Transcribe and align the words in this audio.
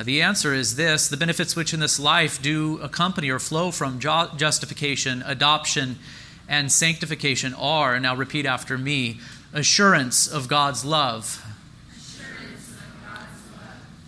Uh, 0.00 0.02
the 0.02 0.22
answer 0.22 0.54
is 0.54 0.76
this. 0.76 1.08
The 1.08 1.16
benefits 1.18 1.54
which 1.54 1.74
in 1.74 1.80
this 1.80 2.00
life 2.00 2.40
do 2.40 2.80
accompany 2.80 3.28
or 3.28 3.38
flow 3.38 3.70
from 3.70 3.98
ju- 3.98 4.28
justification, 4.34 5.22
adoption, 5.26 5.98
and 6.48 6.72
sanctification 6.72 7.52
are, 7.52 7.92
and 7.92 8.04
now 8.04 8.16
repeat 8.16 8.46
after 8.46 8.78
me, 8.78 9.20
assurance 9.52 10.26
of 10.26 10.48
God's 10.48 10.86
love, 10.86 11.44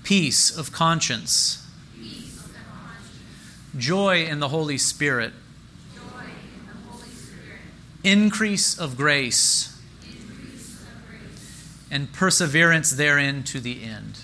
peace 0.02 0.56
of 0.56 0.72
conscience, 0.72 1.68
peace 1.94 2.36
of 2.36 2.54
conscience, 2.54 3.76
joy 3.76 4.24
in 4.24 4.40
the 4.40 4.48
Holy 4.48 4.78
Spirit, 4.78 5.34
joy 5.94 6.00
in 6.00 6.66
the 6.68 6.90
Holy 6.90 7.10
Spirit, 7.10 7.58
increase 8.02 8.78
of 8.78 8.96
grace, 8.96 9.78
increase 10.02 10.80
of 10.80 11.06
grace, 11.06 11.86
and 11.90 12.10
perseverance 12.14 12.92
therein 12.92 13.42
to 13.42 13.60
the 13.60 13.84
end. 13.84 14.20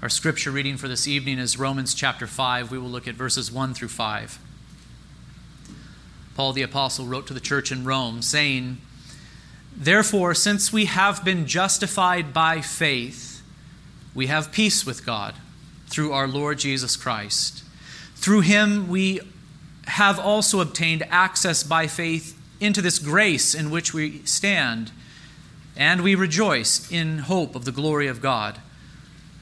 Our 0.00 0.08
scripture 0.08 0.52
reading 0.52 0.76
for 0.76 0.86
this 0.86 1.08
evening 1.08 1.40
is 1.40 1.58
Romans 1.58 1.92
chapter 1.92 2.28
5. 2.28 2.70
We 2.70 2.78
will 2.78 2.88
look 2.88 3.08
at 3.08 3.16
verses 3.16 3.50
1 3.50 3.74
through 3.74 3.88
5. 3.88 4.38
Paul 6.36 6.52
the 6.52 6.62
Apostle 6.62 7.06
wrote 7.06 7.26
to 7.26 7.34
the 7.34 7.40
church 7.40 7.72
in 7.72 7.84
Rome, 7.84 8.22
saying, 8.22 8.78
Therefore, 9.76 10.34
since 10.34 10.72
we 10.72 10.84
have 10.84 11.24
been 11.24 11.48
justified 11.48 12.32
by 12.32 12.60
faith, 12.60 13.42
we 14.14 14.28
have 14.28 14.52
peace 14.52 14.86
with 14.86 15.04
God 15.04 15.34
through 15.88 16.12
our 16.12 16.28
Lord 16.28 16.60
Jesus 16.60 16.94
Christ. 16.94 17.64
Through 18.14 18.42
him 18.42 18.86
we 18.86 19.18
have 19.88 20.20
also 20.20 20.60
obtained 20.60 21.02
access 21.10 21.64
by 21.64 21.88
faith 21.88 22.40
into 22.60 22.80
this 22.80 23.00
grace 23.00 23.52
in 23.52 23.68
which 23.68 23.92
we 23.92 24.22
stand, 24.24 24.92
and 25.76 26.02
we 26.02 26.14
rejoice 26.14 26.88
in 26.88 27.18
hope 27.18 27.56
of 27.56 27.64
the 27.64 27.72
glory 27.72 28.06
of 28.06 28.22
God. 28.22 28.60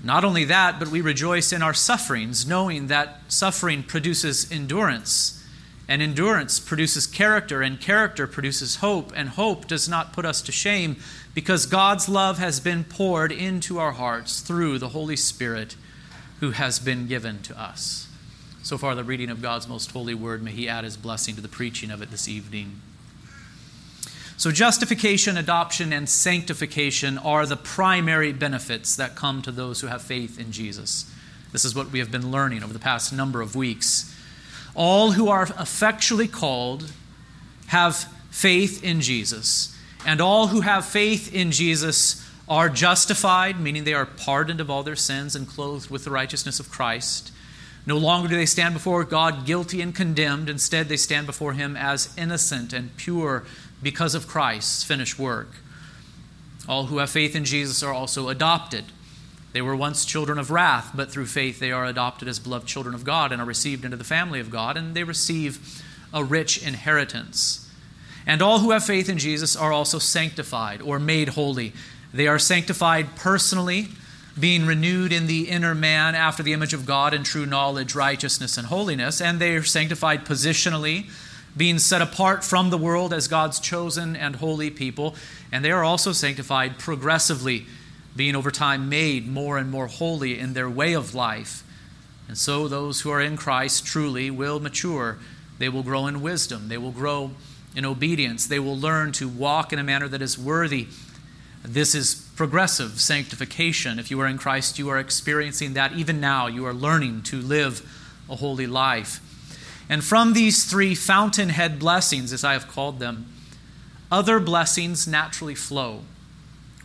Not 0.02 0.24
only 0.24 0.44
that, 0.44 0.78
but 0.78 0.88
we 0.88 1.00
rejoice 1.00 1.52
in 1.52 1.62
our 1.62 1.74
sufferings, 1.74 2.46
knowing 2.46 2.86
that 2.88 3.20
suffering 3.28 3.82
produces 3.82 4.50
endurance, 4.50 5.44
and 5.88 6.02
endurance 6.02 6.60
produces 6.60 7.06
character, 7.06 7.62
and 7.62 7.80
character 7.80 8.26
produces 8.26 8.76
hope, 8.76 9.12
and 9.16 9.30
hope 9.30 9.66
does 9.66 9.88
not 9.88 10.12
put 10.12 10.24
us 10.24 10.42
to 10.42 10.52
shame, 10.52 10.96
because 11.34 11.66
God's 11.66 12.08
love 12.08 12.38
has 12.38 12.60
been 12.60 12.84
poured 12.84 13.32
into 13.32 13.78
our 13.78 13.92
hearts 13.92 14.40
through 14.40 14.78
the 14.78 14.90
Holy 14.90 15.16
Spirit 15.16 15.76
who 16.40 16.50
has 16.50 16.78
been 16.78 17.06
given 17.06 17.40
to 17.42 17.58
us. 17.58 18.08
So 18.62 18.76
far, 18.76 18.94
the 18.94 19.04
reading 19.04 19.30
of 19.30 19.40
God's 19.40 19.68
most 19.68 19.90
holy 19.92 20.14
word, 20.14 20.42
may 20.42 20.50
He 20.50 20.68
add 20.68 20.84
His 20.84 20.96
blessing 20.96 21.36
to 21.36 21.40
the 21.40 21.48
preaching 21.48 21.90
of 21.90 22.02
it 22.02 22.10
this 22.10 22.28
evening. 22.28 22.80
So, 24.38 24.52
justification, 24.52 25.38
adoption, 25.38 25.94
and 25.94 26.08
sanctification 26.08 27.16
are 27.16 27.46
the 27.46 27.56
primary 27.56 28.32
benefits 28.32 28.94
that 28.96 29.16
come 29.16 29.40
to 29.42 29.50
those 29.50 29.80
who 29.80 29.86
have 29.86 30.02
faith 30.02 30.38
in 30.38 30.52
Jesus. 30.52 31.10
This 31.52 31.64
is 31.64 31.74
what 31.74 31.90
we 31.90 32.00
have 32.00 32.10
been 32.10 32.30
learning 32.30 32.62
over 32.62 32.74
the 32.74 32.78
past 32.78 33.14
number 33.14 33.40
of 33.40 33.56
weeks. 33.56 34.14
All 34.74 35.12
who 35.12 35.28
are 35.28 35.44
effectually 35.44 36.28
called 36.28 36.92
have 37.68 38.12
faith 38.30 38.84
in 38.84 39.00
Jesus, 39.00 39.74
and 40.04 40.20
all 40.20 40.48
who 40.48 40.60
have 40.60 40.84
faith 40.84 41.34
in 41.34 41.50
Jesus 41.50 42.22
are 42.46 42.68
justified, 42.68 43.58
meaning 43.58 43.84
they 43.84 43.94
are 43.94 44.04
pardoned 44.04 44.60
of 44.60 44.68
all 44.68 44.82
their 44.82 44.96
sins 44.96 45.34
and 45.34 45.48
clothed 45.48 45.88
with 45.88 46.04
the 46.04 46.10
righteousness 46.10 46.60
of 46.60 46.70
Christ. 46.70 47.32
No 47.86 47.96
longer 47.96 48.28
do 48.28 48.36
they 48.36 48.46
stand 48.46 48.74
before 48.74 49.04
God 49.04 49.46
guilty 49.46 49.80
and 49.80 49.94
condemned. 49.94 50.50
Instead, 50.50 50.88
they 50.88 50.96
stand 50.96 51.26
before 51.26 51.52
Him 51.52 51.76
as 51.76 52.12
innocent 52.18 52.72
and 52.72 52.96
pure 52.96 53.44
because 53.82 54.14
of 54.14 54.26
Christ's 54.26 54.82
finished 54.84 55.18
work. 55.18 55.48
All 56.68 56.86
who 56.86 56.98
have 56.98 57.10
faith 57.10 57.36
in 57.36 57.44
Jesus 57.44 57.82
are 57.82 57.92
also 57.92 58.28
adopted. 58.28 58.84
They 59.52 59.62
were 59.62 59.76
once 59.76 60.04
children 60.04 60.38
of 60.38 60.50
wrath, 60.50 60.90
but 60.94 61.10
through 61.10 61.26
faith 61.26 61.60
they 61.60 61.72
are 61.72 61.86
adopted 61.86 62.28
as 62.28 62.38
beloved 62.38 62.66
children 62.66 62.94
of 62.94 63.04
God 63.04 63.32
and 63.32 63.40
are 63.40 63.46
received 63.46 63.84
into 63.84 63.96
the 63.96 64.04
family 64.04 64.40
of 64.40 64.50
God, 64.50 64.76
and 64.76 64.94
they 64.94 65.04
receive 65.04 65.82
a 66.12 66.22
rich 66.22 66.62
inheritance. 66.62 67.70
And 68.26 68.42
all 68.42 68.58
who 68.58 68.72
have 68.72 68.84
faith 68.84 69.08
in 69.08 69.18
Jesus 69.18 69.54
are 69.54 69.72
also 69.72 69.98
sanctified 69.98 70.82
or 70.82 70.98
made 70.98 71.30
holy. 71.30 71.72
They 72.12 72.26
are 72.26 72.38
sanctified 72.38 73.14
personally, 73.14 73.88
being 74.38 74.66
renewed 74.66 75.12
in 75.12 75.26
the 75.26 75.48
inner 75.48 75.74
man 75.74 76.14
after 76.14 76.42
the 76.42 76.52
image 76.52 76.74
of 76.74 76.84
God 76.84 77.14
in 77.14 77.22
true 77.22 77.46
knowledge, 77.46 77.94
righteousness, 77.94 78.58
and 78.58 78.66
holiness. 78.66 79.20
And 79.20 79.40
they 79.40 79.54
are 79.54 79.62
sanctified 79.62 80.26
positionally, 80.26 81.08
being 81.56 81.78
set 81.78 82.02
apart 82.02 82.44
from 82.44 82.70
the 82.70 82.78
world 82.78 83.12
as 83.12 83.28
God's 83.28 83.58
chosen 83.58 84.14
and 84.14 84.36
holy 84.36 84.70
people. 84.70 85.14
And 85.50 85.64
they 85.64 85.70
are 85.70 85.84
also 85.84 86.12
sanctified 86.12 86.78
progressively, 86.78 87.66
being 88.14 88.36
over 88.36 88.50
time 88.50 88.88
made 88.88 89.26
more 89.26 89.58
and 89.58 89.70
more 89.70 89.86
holy 89.86 90.38
in 90.38 90.52
their 90.52 90.68
way 90.68 90.92
of 90.92 91.14
life. 91.14 91.62
And 92.28 92.36
so 92.36 92.68
those 92.68 93.02
who 93.02 93.10
are 93.10 93.20
in 93.20 93.36
Christ 93.36 93.86
truly 93.86 94.30
will 94.30 94.60
mature. 94.60 95.18
They 95.58 95.68
will 95.68 95.82
grow 95.82 96.06
in 96.06 96.20
wisdom. 96.20 96.68
They 96.68 96.78
will 96.78 96.92
grow 96.92 97.30
in 97.74 97.84
obedience. 97.84 98.46
They 98.46 98.58
will 98.58 98.76
learn 98.76 99.12
to 99.12 99.28
walk 99.28 99.72
in 99.72 99.78
a 99.78 99.84
manner 99.84 100.08
that 100.08 100.22
is 100.22 100.38
worthy. 100.38 100.88
This 101.62 101.94
is 101.94 102.28
progressive 102.36 103.00
sanctification. 103.00 103.98
If 103.98 104.10
you 104.10 104.20
are 104.20 104.26
in 104.26 104.38
Christ, 104.38 104.78
you 104.78 104.88
are 104.88 104.98
experiencing 104.98 105.74
that 105.74 105.92
even 105.92 106.20
now. 106.20 106.46
You 106.46 106.66
are 106.66 106.74
learning 106.74 107.22
to 107.24 107.40
live 107.40 107.82
a 108.28 108.36
holy 108.36 108.66
life. 108.66 109.20
And 109.88 110.02
from 110.02 110.32
these 110.32 110.64
three 110.64 110.94
fountainhead 110.94 111.78
blessings, 111.78 112.32
as 112.32 112.44
I 112.44 112.54
have 112.54 112.68
called 112.68 112.98
them, 112.98 113.26
other 114.10 114.40
blessings 114.40 115.06
naturally 115.06 115.54
flow. 115.54 116.02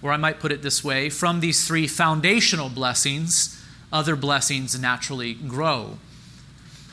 Or 0.02 0.12
I 0.12 0.18
might 0.18 0.40
put 0.40 0.52
it 0.52 0.62
this 0.62 0.84
way 0.84 1.10
from 1.10 1.40
these 1.40 1.68
three 1.68 1.88
foundational 1.88 2.70
blessings, 2.70 3.64
other 3.92 4.16
blessings 4.16 4.80
naturally 4.80 5.34
grow. 5.34 5.98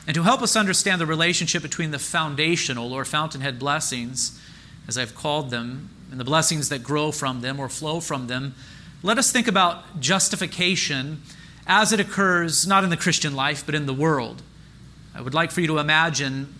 And 0.07 0.15
to 0.15 0.23
help 0.23 0.41
us 0.41 0.55
understand 0.55 0.99
the 0.99 1.05
relationship 1.05 1.61
between 1.61 1.91
the 1.91 1.99
foundational 1.99 2.93
or 2.93 3.05
fountainhead 3.05 3.59
blessings, 3.59 4.39
as 4.87 4.97
I've 4.97 5.15
called 5.15 5.51
them, 5.51 5.89
and 6.09 6.19
the 6.19 6.25
blessings 6.25 6.69
that 6.69 6.81
grow 6.81 7.11
from 7.11 7.41
them 7.41 7.59
or 7.59 7.69
flow 7.69 7.99
from 7.99 8.27
them, 8.27 8.55
let 9.03 9.17
us 9.17 9.31
think 9.31 9.47
about 9.47 9.99
justification 9.99 11.21
as 11.67 11.93
it 11.93 11.99
occurs 11.99 12.65
not 12.65 12.83
in 12.83 12.89
the 12.89 12.97
Christian 12.97 13.35
life, 13.35 13.63
but 13.63 13.75
in 13.75 13.85
the 13.85 13.93
world. 13.93 14.41
I 15.19 15.21
would 15.21 15.33
like 15.33 15.51
for 15.51 15.59
you 15.59 15.67
to 15.67 15.79
imagine 15.79 16.55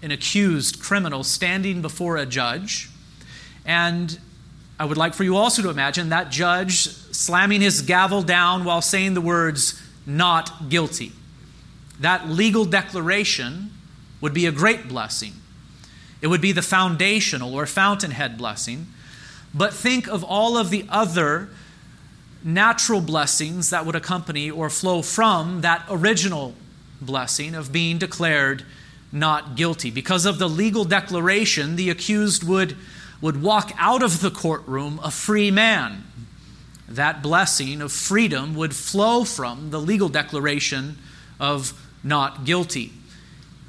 an 0.00 0.12
accused 0.12 0.80
criminal 0.80 1.24
standing 1.24 1.82
before 1.82 2.16
a 2.16 2.24
judge, 2.24 2.88
and 3.66 4.16
I 4.78 4.84
would 4.84 4.96
like 4.96 5.14
for 5.14 5.24
you 5.24 5.36
also 5.36 5.62
to 5.62 5.68
imagine 5.68 6.10
that 6.10 6.30
judge 6.30 6.86
slamming 6.86 7.60
his 7.60 7.82
gavel 7.82 8.22
down 8.22 8.64
while 8.64 8.80
saying 8.82 9.14
the 9.14 9.20
words, 9.20 9.82
not 10.06 10.68
guilty. 10.68 11.10
That 11.98 12.28
legal 12.28 12.64
declaration 12.64 13.72
would 14.20 14.32
be 14.32 14.46
a 14.46 14.52
great 14.52 14.86
blessing. 14.86 15.32
It 16.22 16.28
would 16.28 16.40
be 16.40 16.52
the 16.52 16.62
foundational 16.62 17.52
or 17.52 17.66
fountainhead 17.66 18.38
blessing. 18.38 18.86
But 19.52 19.74
think 19.74 20.06
of 20.06 20.22
all 20.22 20.56
of 20.56 20.70
the 20.70 20.86
other 20.88 21.48
natural 22.44 23.00
blessings 23.00 23.70
that 23.70 23.84
would 23.84 23.96
accompany 23.96 24.52
or 24.52 24.70
flow 24.70 25.02
from 25.02 25.62
that 25.62 25.84
original 25.90 26.54
blessing 27.06 27.54
of 27.54 27.72
being 27.72 27.98
declared 27.98 28.64
not 29.12 29.54
guilty. 29.54 29.90
Because 29.90 30.26
of 30.26 30.38
the 30.38 30.48
legal 30.48 30.84
declaration, 30.84 31.76
the 31.76 31.88
accused 31.88 32.42
would, 32.42 32.76
would 33.20 33.40
walk 33.40 33.72
out 33.78 34.02
of 34.02 34.20
the 34.20 34.30
courtroom 34.30 35.00
a 35.02 35.10
free 35.10 35.50
man. 35.50 36.04
That 36.88 37.22
blessing 37.22 37.80
of 37.80 37.92
freedom 37.92 38.54
would 38.56 38.74
flow 38.74 39.24
from 39.24 39.70
the 39.70 39.80
legal 39.80 40.08
declaration 40.08 40.98
of 41.38 41.72
not 42.02 42.44
guilty. 42.44 42.92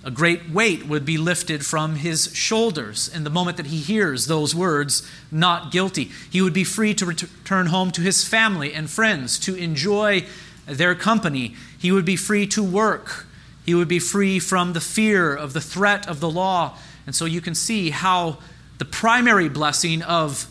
A 0.03 0.12
great 0.12 0.52
weight 0.52 0.85
would 0.85 1.03
be 1.03 1.17
lifted 1.17 1.66
from 1.66 1.96
his 1.96 2.31
shoulders 2.35 3.07
in 3.07 3.23
the 3.23 3.29
moment 3.31 3.57
that 3.57 3.66
he 3.67 3.78
hears 3.78 4.28
those 4.28 4.53
words, 4.53 5.09
not 5.31 5.72
guilty. 5.72 6.12
He 6.29 6.44
would 6.44 6.53
be 6.53 6.63
free 6.63 6.94
to 6.94 7.06
return 7.07 7.67
home 7.67 7.90
to 7.91 8.02
his 8.02 8.23
family 8.23 8.73
and 8.73 8.88
friends, 8.90 9.40
to 9.40 9.56
enjoy 9.56 10.26
their 10.67 10.93
company. 10.93 11.55
He 11.85 11.91
would 11.91 12.03
be 12.03 12.16
free 12.16 12.47
to 12.47 12.64
work. 12.64 13.28
He 13.64 13.76
would 13.76 13.87
be 13.87 13.99
free 13.99 14.40
from 14.40 14.73
the 14.73 14.82
fear 14.82 15.35
of 15.35 15.53
the 15.53 15.61
threat 15.61 16.08
of 16.08 16.20
the 16.20 16.28
law. 16.32 16.79
And 17.05 17.16
so 17.16 17.26
you 17.26 17.41
can 17.41 17.53
see 17.53 17.91
how 17.91 18.40
the 18.79 18.85
primary 18.85 19.49
blessing 19.49 20.02
of 20.02 20.47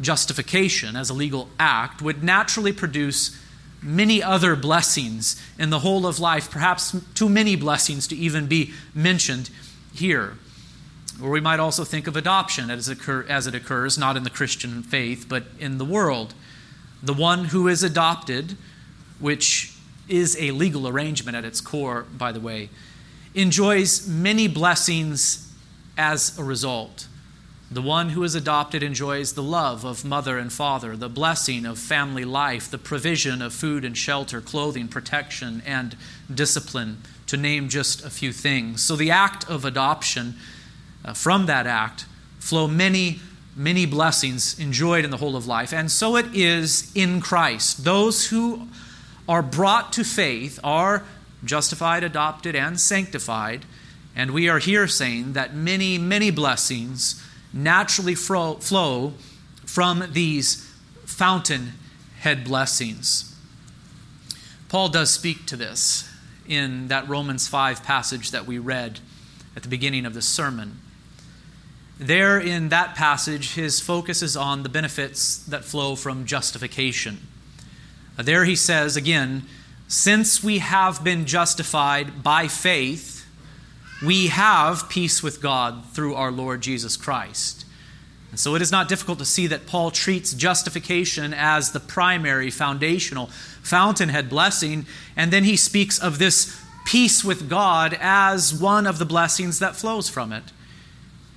justification 0.00 0.94
as 0.94 1.10
a 1.10 1.12
legal 1.12 1.48
act 1.58 2.00
would 2.02 2.22
naturally 2.22 2.72
produce 2.72 3.36
many 3.82 4.22
other 4.22 4.54
blessings 4.54 5.42
in 5.58 5.70
the 5.70 5.80
whole 5.80 6.06
of 6.06 6.20
life, 6.20 6.48
perhaps 6.52 6.94
too 7.14 7.28
many 7.28 7.56
blessings 7.56 8.06
to 8.06 8.14
even 8.14 8.46
be 8.46 8.72
mentioned 8.94 9.50
here. 9.92 10.34
Or 11.20 11.30
we 11.30 11.40
might 11.40 11.58
also 11.58 11.82
think 11.82 12.06
of 12.06 12.14
adoption 12.14 12.70
as, 12.70 12.88
occur, 12.88 13.26
as 13.28 13.48
it 13.48 13.56
occurs, 13.56 13.98
not 13.98 14.16
in 14.16 14.22
the 14.22 14.30
Christian 14.30 14.84
faith, 14.84 15.26
but 15.28 15.46
in 15.58 15.78
the 15.78 15.84
world. 15.84 16.32
The 17.02 17.12
one 17.12 17.46
who 17.46 17.66
is 17.66 17.82
adopted, 17.82 18.56
which 19.18 19.74
is 20.10 20.36
a 20.40 20.50
legal 20.50 20.88
arrangement 20.88 21.36
at 21.36 21.44
its 21.44 21.60
core, 21.60 22.06
by 22.16 22.32
the 22.32 22.40
way, 22.40 22.68
enjoys 23.34 24.06
many 24.08 24.48
blessings 24.48 25.52
as 25.96 26.38
a 26.38 26.44
result. 26.44 27.06
The 27.70 27.82
one 27.82 28.10
who 28.10 28.24
is 28.24 28.34
adopted 28.34 28.82
enjoys 28.82 29.34
the 29.34 29.44
love 29.44 29.84
of 29.84 30.04
mother 30.04 30.38
and 30.38 30.52
father, 30.52 30.96
the 30.96 31.08
blessing 31.08 31.64
of 31.64 31.78
family 31.78 32.24
life, 32.24 32.68
the 32.68 32.78
provision 32.78 33.40
of 33.40 33.52
food 33.52 33.84
and 33.84 33.96
shelter, 33.96 34.40
clothing, 34.40 34.88
protection, 34.88 35.62
and 35.64 35.96
discipline, 36.32 36.98
to 37.28 37.36
name 37.36 37.68
just 37.68 38.04
a 38.04 38.10
few 38.10 38.32
things. 38.32 38.82
So, 38.82 38.96
the 38.96 39.12
act 39.12 39.48
of 39.48 39.64
adoption, 39.64 40.34
uh, 41.04 41.12
from 41.12 41.46
that 41.46 41.68
act, 41.68 42.06
flow 42.40 42.66
many, 42.66 43.20
many 43.54 43.86
blessings 43.86 44.58
enjoyed 44.58 45.04
in 45.04 45.12
the 45.12 45.18
whole 45.18 45.36
of 45.36 45.46
life. 45.46 45.72
And 45.72 45.90
so 45.92 46.16
it 46.16 46.26
is 46.34 46.90
in 46.96 47.20
Christ. 47.20 47.84
Those 47.84 48.26
who 48.26 48.66
are 49.30 49.42
brought 49.42 49.92
to 49.92 50.02
faith 50.02 50.58
are 50.64 51.04
justified, 51.44 52.02
adopted, 52.02 52.56
and 52.56 52.80
sanctified. 52.80 53.64
And 54.16 54.32
we 54.32 54.48
are 54.48 54.58
here 54.58 54.88
saying 54.88 55.34
that 55.34 55.54
many, 55.54 55.98
many 55.98 56.32
blessings 56.32 57.24
naturally 57.52 58.16
flow 58.16 59.14
from 59.64 60.04
these 60.10 60.68
fountainhead 61.04 62.42
blessings. 62.42 63.32
Paul 64.68 64.88
does 64.88 65.10
speak 65.10 65.46
to 65.46 65.56
this 65.56 66.12
in 66.48 66.88
that 66.88 67.08
Romans 67.08 67.46
5 67.46 67.84
passage 67.84 68.32
that 68.32 68.46
we 68.46 68.58
read 68.58 68.98
at 69.54 69.62
the 69.62 69.68
beginning 69.68 70.06
of 70.06 70.14
the 70.14 70.22
sermon. 70.22 70.80
There, 72.00 72.40
in 72.40 72.70
that 72.70 72.96
passage, 72.96 73.54
his 73.54 73.78
focus 73.78 74.22
is 74.22 74.36
on 74.36 74.64
the 74.64 74.68
benefits 74.68 75.36
that 75.44 75.64
flow 75.64 75.94
from 75.94 76.24
justification. 76.24 77.28
There 78.22 78.44
he 78.44 78.56
says, 78.56 78.96
again, 78.96 79.44
since 79.88 80.42
we 80.42 80.58
have 80.58 81.02
been 81.02 81.26
justified 81.26 82.22
by 82.22 82.48
faith, 82.48 83.26
we 84.04 84.28
have 84.28 84.88
peace 84.88 85.22
with 85.22 85.42
God 85.42 85.84
through 85.92 86.14
our 86.14 86.30
Lord 86.30 86.60
Jesus 86.60 86.96
Christ. 86.96 87.66
And 88.30 88.38
so 88.38 88.54
it 88.54 88.62
is 88.62 88.70
not 88.70 88.88
difficult 88.88 89.18
to 89.18 89.24
see 89.24 89.46
that 89.48 89.66
Paul 89.66 89.90
treats 89.90 90.32
justification 90.32 91.34
as 91.34 91.72
the 91.72 91.80
primary, 91.80 92.50
foundational, 92.50 93.26
fountainhead 93.62 94.30
blessing, 94.30 94.86
and 95.16 95.32
then 95.32 95.44
he 95.44 95.56
speaks 95.56 95.98
of 95.98 96.18
this 96.18 96.62
peace 96.84 97.24
with 97.24 97.48
God 97.48 97.96
as 98.00 98.54
one 98.54 98.86
of 98.86 98.98
the 98.98 99.04
blessings 99.04 99.58
that 99.58 99.76
flows 99.76 100.08
from 100.08 100.32
it. 100.32 100.44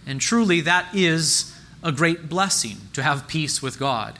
And 0.05 0.21
truly, 0.21 0.61
that 0.61 0.93
is 0.93 1.53
a 1.81 1.91
great 1.91 2.29
blessing 2.29 2.77
to 2.93 3.03
have 3.03 3.27
peace 3.27 3.61
with 3.61 3.79
God. 3.79 4.19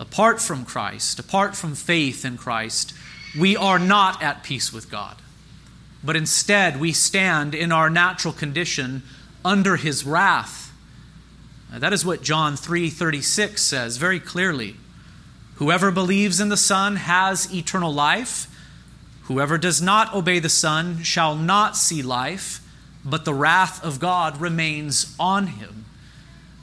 Apart 0.00 0.40
from 0.40 0.64
Christ, 0.64 1.20
apart 1.20 1.54
from 1.54 1.76
faith 1.76 2.24
in 2.24 2.36
Christ, 2.36 2.92
we 3.38 3.56
are 3.56 3.78
not 3.78 4.20
at 4.20 4.42
peace 4.42 4.72
with 4.72 4.90
God 4.90 5.16
but 6.02 6.16
instead 6.16 6.80
we 6.80 6.92
stand 6.92 7.54
in 7.54 7.72
our 7.72 7.90
natural 7.90 8.32
condition 8.32 9.02
under 9.44 9.76
his 9.76 10.04
wrath. 10.04 10.72
That 11.72 11.92
is 11.92 12.04
what 12.04 12.22
John 12.22 12.56
3:36 12.56 13.62
says 13.62 13.96
very 13.96 14.18
clearly. 14.18 14.76
Whoever 15.56 15.90
believes 15.90 16.40
in 16.40 16.48
the 16.48 16.56
Son 16.56 16.96
has 16.96 17.52
eternal 17.54 17.92
life. 17.92 18.48
Whoever 19.24 19.58
does 19.58 19.80
not 19.80 20.12
obey 20.12 20.40
the 20.40 20.48
Son 20.48 21.02
shall 21.04 21.36
not 21.36 21.76
see 21.76 22.02
life, 22.02 22.60
but 23.04 23.24
the 23.24 23.34
wrath 23.34 23.82
of 23.84 24.00
God 24.00 24.40
remains 24.40 25.14
on 25.18 25.48
him. 25.48 25.84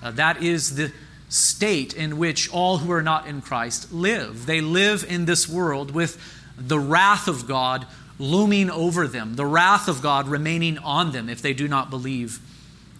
Uh, 0.03 0.11
that 0.11 0.43
is 0.43 0.75
the 0.75 0.91
state 1.29 1.93
in 1.93 2.17
which 2.17 2.49
all 2.51 2.77
who 2.79 2.91
are 2.91 3.01
not 3.01 3.27
in 3.27 3.41
Christ 3.41 3.91
live. 3.91 4.45
They 4.45 4.61
live 4.61 5.05
in 5.07 5.25
this 5.25 5.47
world 5.47 5.91
with 5.91 6.17
the 6.57 6.79
wrath 6.79 7.27
of 7.27 7.47
God 7.47 7.85
looming 8.19 8.69
over 8.69 9.07
them, 9.07 9.35
the 9.35 9.45
wrath 9.45 9.87
of 9.87 10.01
God 10.01 10.27
remaining 10.27 10.77
on 10.79 11.11
them 11.11 11.29
if 11.29 11.41
they 11.41 11.53
do 11.53 11.67
not 11.67 11.89
believe 11.89 12.39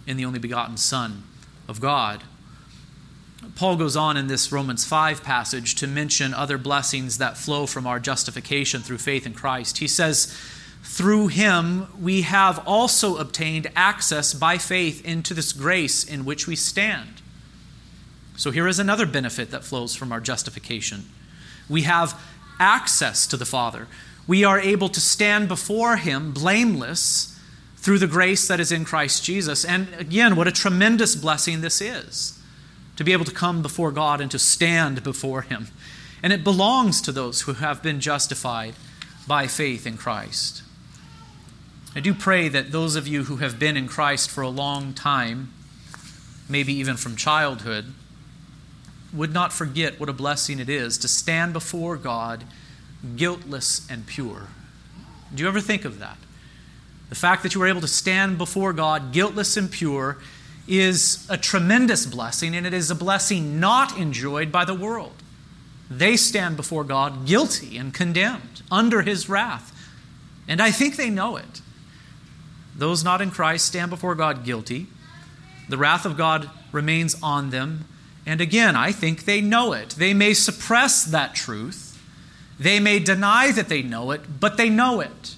in 0.06 0.16
the 0.16 0.24
only 0.24 0.38
begotten 0.38 0.76
Son 0.76 1.24
of 1.66 1.80
God. 1.80 2.22
Paul 3.56 3.76
goes 3.76 3.96
on 3.96 4.16
in 4.16 4.26
this 4.26 4.52
Romans 4.52 4.84
5 4.84 5.22
passage 5.22 5.74
to 5.76 5.86
mention 5.86 6.34
other 6.34 6.58
blessings 6.58 7.18
that 7.18 7.36
flow 7.36 7.66
from 7.66 7.86
our 7.86 7.98
justification 7.98 8.82
through 8.82 8.98
faith 8.98 9.26
in 9.26 9.34
Christ. 9.34 9.78
He 9.78 9.88
says, 9.88 10.26
Through 10.82 11.28
him 11.28 11.88
we 12.00 12.22
have 12.22 12.62
also 12.66 13.16
obtained 13.16 13.70
access 13.74 14.34
by 14.34 14.58
faith 14.58 15.04
into 15.04 15.34
this 15.34 15.52
grace 15.52 16.04
in 16.04 16.24
which 16.24 16.46
we 16.46 16.56
stand. 16.56 17.22
So 18.38 18.50
here 18.50 18.66
is 18.66 18.78
another 18.78 19.04
benefit 19.04 19.50
that 19.50 19.64
flows 19.64 19.94
from 19.94 20.12
our 20.12 20.20
justification. 20.20 21.04
We 21.68 21.82
have 21.82 22.18
access 22.58 23.26
to 23.26 23.36
the 23.36 23.44
Father 23.44 23.86
we 24.28 24.44
are 24.44 24.60
able 24.60 24.90
to 24.90 25.00
stand 25.00 25.48
before 25.48 25.96
Him 25.96 26.32
blameless 26.32 27.36
through 27.78 27.98
the 27.98 28.06
grace 28.06 28.46
that 28.46 28.60
is 28.60 28.70
in 28.70 28.84
Christ 28.84 29.24
Jesus. 29.24 29.64
And 29.64 29.88
again, 29.94 30.36
what 30.36 30.46
a 30.46 30.52
tremendous 30.52 31.16
blessing 31.16 31.62
this 31.62 31.80
is 31.80 32.38
to 32.96 33.04
be 33.04 33.12
able 33.12 33.24
to 33.24 33.32
come 33.32 33.62
before 33.62 33.90
God 33.90 34.20
and 34.20 34.30
to 34.30 34.38
stand 34.38 35.02
before 35.02 35.42
Him. 35.42 35.68
And 36.22 36.32
it 36.32 36.44
belongs 36.44 37.00
to 37.02 37.12
those 37.12 37.42
who 37.42 37.54
have 37.54 37.82
been 37.82 38.00
justified 38.00 38.74
by 39.26 39.46
faith 39.46 39.86
in 39.86 39.96
Christ. 39.96 40.62
I 41.94 42.00
do 42.00 42.12
pray 42.12 42.48
that 42.48 42.70
those 42.70 42.96
of 42.96 43.08
you 43.08 43.24
who 43.24 43.36
have 43.36 43.58
been 43.58 43.76
in 43.78 43.88
Christ 43.88 44.30
for 44.30 44.42
a 44.42 44.48
long 44.50 44.92
time, 44.92 45.52
maybe 46.48 46.74
even 46.74 46.96
from 46.96 47.16
childhood, 47.16 47.94
would 49.12 49.32
not 49.32 49.52
forget 49.52 49.98
what 49.98 50.08
a 50.08 50.12
blessing 50.12 50.60
it 50.60 50.68
is 50.68 50.98
to 50.98 51.08
stand 51.08 51.52
before 51.52 51.96
God 51.96 52.44
guiltless 53.16 53.88
and 53.90 54.06
pure. 54.06 54.48
Do 55.34 55.42
you 55.42 55.48
ever 55.48 55.60
think 55.60 55.84
of 55.84 55.98
that? 55.98 56.18
The 57.08 57.14
fact 57.14 57.42
that 57.42 57.54
you 57.54 57.62
are 57.62 57.66
able 57.66 57.80
to 57.80 57.88
stand 57.88 58.38
before 58.38 58.72
God 58.72 59.12
guiltless 59.12 59.56
and 59.56 59.70
pure 59.70 60.18
is 60.66 61.26
a 61.30 61.38
tremendous 61.38 62.04
blessing, 62.04 62.54
and 62.54 62.66
it 62.66 62.74
is 62.74 62.90
a 62.90 62.94
blessing 62.94 63.58
not 63.58 63.96
enjoyed 63.96 64.52
by 64.52 64.66
the 64.66 64.74
world. 64.74 65.14
They 65.90 66.16
stand 66.16 66.56
before 66.56 66.84
God 66.84 67.26
guilty 67.26 67.78
and 67.78 67.94
condemned 67.94 68.62
under 68.70 69.00
his 69.00 69.28
wrath. 69.28 69.74
And 70.46 70.60
I 70.60 70.70
think 70.70 70.96
they 70.96 71.08
know 71.08 71.36
it. 71.36 71.62
Those 72.76 73.02
not 73.02 73.22
in 73.22 73.30
Christ 73.30 73.64
stand 73.64 73.90
before 73.90 74.14
God 74.14 74.44
guilty. 74.44 74.86
The 75.68 75.78
wrath 75.78 76.04
of 76.04 76.16
God 76.16 76.50
remains 76.72 77.16
on 77.22 77.50
them. 77.50 77.86
And 78.28 78.40
again, 78.40 78.76
I 78.76 78.92
think 78.92 79.24
they 79.24 79.40
know 79.40 79.72
it. 79.72 79.90
They 79.90 80.14
may 80.14 80.34
suppress 80.34 81.02
that 81.02 81.34
truth 81.34 81.88
they 82.58 82.80
may 82.80 82.98
deny 82.98 83.52
that 83.52 83.68
they 83.68 83.82
know 83.82 84.10
it, 84.10 84.40
but 84.40 84.56
they 84.56 84.68
know 84.68 85.00
it. 85.00 85.36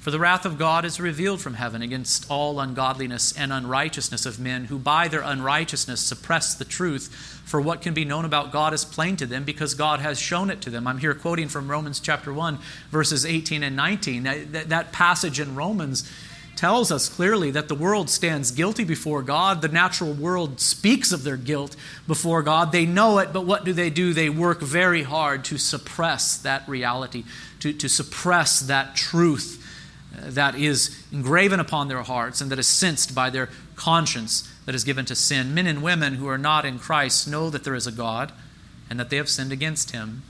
For 0.00 0.10
the 0.10 0.18
wrath 0.18 0.44
of 0.44 0.58
God 0.58 0.84
is 0.84 0.98
revealed 0.98 1.40
from 1.40 1.54
heaven 1.54 1.80
against 1.80 2.28
all 2.28 2.58
ungodliness 2.58 3.32
and 3.38 3.52
unrighteousness 3.52 4.26
of 4.26 4.40
men 4.40 4.64
who 4.64 4.80
by 4.80 5.06
their 5.06 5.20
unrighteousness 5.20 6.00
suppress 6.00 6.56
the 6.56 6.64
truth. 6.64 7.08
For 7.44 7.60
what 7.60 7.82
can 7.82 7.94
be 7.94 8.04
known 8.04 8.24
about 8.24 8.50
God 8.50 8.74
is 8.74 8.84
plain 8.84 9.16
to 9.18 9.26
them 9.26 9.44
because 9.44 9.74
God 9.74 10.00
has 10.00 10.18
shown 10.18 10.50
it 10.50 10.60
to 10.62 10.70
them. 10.70 10.88
I'm 10.88 10.98
here 10.98 11.14
quoting 11.14 11.46
from 11.46 11.70
Romans 11.70 12.00
chapter 12.00 12.32
1, 12.32 12.58
verses 12.90 13.24
18 13.24 13.62
and 13.62 13.76
19. 13.76 14.24
That, 14.24 14.68
that 14.70 14.90
passage 14.90 15.38
in 15.38 15.54
Romans 15.54 16.10
tells 16.56 16.92
us 16.92 17.08
clearly 17.08 17.50
that 17.50 17.68
the 17.68 17.74
world 17.74 18.08
stands 18.08 18.50
guilty 18.50 18.84
before 18.84 19.22
God. 19.22 19.62
The 19.62 19.68
natural 19.68 20.12
world 20.12 20.60
speaks 20.60 21.12
of 21.12 21.24
their 21.24 21.36
guilt 21.36 21.76
before 22.06 22.42
God. 22.42 22.72
They 22.72 22.86
know 22.86 23.18
it, 23.18 23.32
but 23.32 23.46
what 23.46 23.64
do 23.64 23.72
they 23.72 23.90
do? 23.90 24.12
They 24.12 24.28
work 24.28 24.60
very 24.60 25.02
hard 25.02 25.44
to 25.46 25.58
suppress 25.58 26.36
that 26.38 26.68
reality, 26.68 27.24
to, 27.60 27.72
to 27.72 27.88
suppress 27.88 28.60
that 28.60 28.94
truth 28.94 29.58
uh, 30.16 30.30
that 30.30 30.54
is 30.54 31.04
engraven 31.12 31.58
upon 31.58 31.88
their 31.88 32.02
hearts 32.02 32.40
and 32.40 32.50
that 32.50 32.58
is 32.58 32.66
sensed 32.66 33.14
by 33.14 33.30
their 33.30 33.48
conscience 33.74 34.48
that 34.66 34.74
is 34.74 34.84
given 34.84 35.04
to 35.06 35.14
sin. 35.14 35.54
Men 35.54 35.66
and 35.66 35.82
women 35.82 36.14
who 36.14 36.28
are 36.28 36.38
not 36.38 36.64
in 36.64 36.78
Christ 36.78 37.26
know 37.26 37.50
that 37.50 37.64
there 37.64 37.74
is 37.74 37.86
a 37.86 37.92
God 37.92 38.32
and 38.88 39.00
that 39.00 39.10
they 39.10 39.16
have 39.16 39.28
sinned 39.28 39.52
against 39.52 39.92
him. 39.92 40.22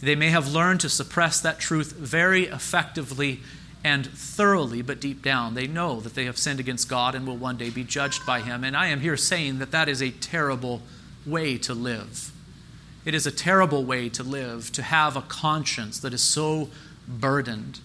They 0.00 0.14
may 0.14 0.30
have 0.30 0.52
learned 0.52 0.80
to 0.80 0.88
suppress 0.88 1.40
that 1.40 1.58
truth 1.58 1.92
very 1.92 2.46
effectively 2.46 3.40
and 3.82 4.06
thoroughly, 4.06 4.82
but 4.82 5.00
deep 5.00 5.22
down, 5.22 5.54
they 5.54 5.66
know 5.66 6.00
that 6.00 6.14
they 6.14 6.26
have 6.26 6.38
sinned 6.38 6.60
against 6.60 6.88
God 6.88 7.14
and 7.14 7.26
will 7.26 7.36
one 7.36 7.56
day 7.56 7.70
be 7.70 7.84
judged 7.84 8.26
by 8.26 8.40
Him. 8.40 8.62
And 8.62 8.76
I 8.76 8.88
am 8.88 9.00
here 9.00 9.16
saying 9.16 9.58
that 9.58 9.70
that 9.70 9.88
is 9.88 10.02
a 10.02 10.10
terrible 10.10 10.82
way 11.24 11.56
to 11.58 11.72
live. 11.72 12.32
It 13.04 13.14
is 13.14 13.26
a 13.26 13.30
terrible 13.30 13.84
way 13.84 14.10
to 14.10 14.22
live, 14.22 14.70
to 14.72 14.82
have 14.82 15.16
a 15.16 15.22
conscience 15.22 15.98
that 16.00 16.12
is 16.12 16.20
so 16.20 16.68
burdened. 17.08 17.80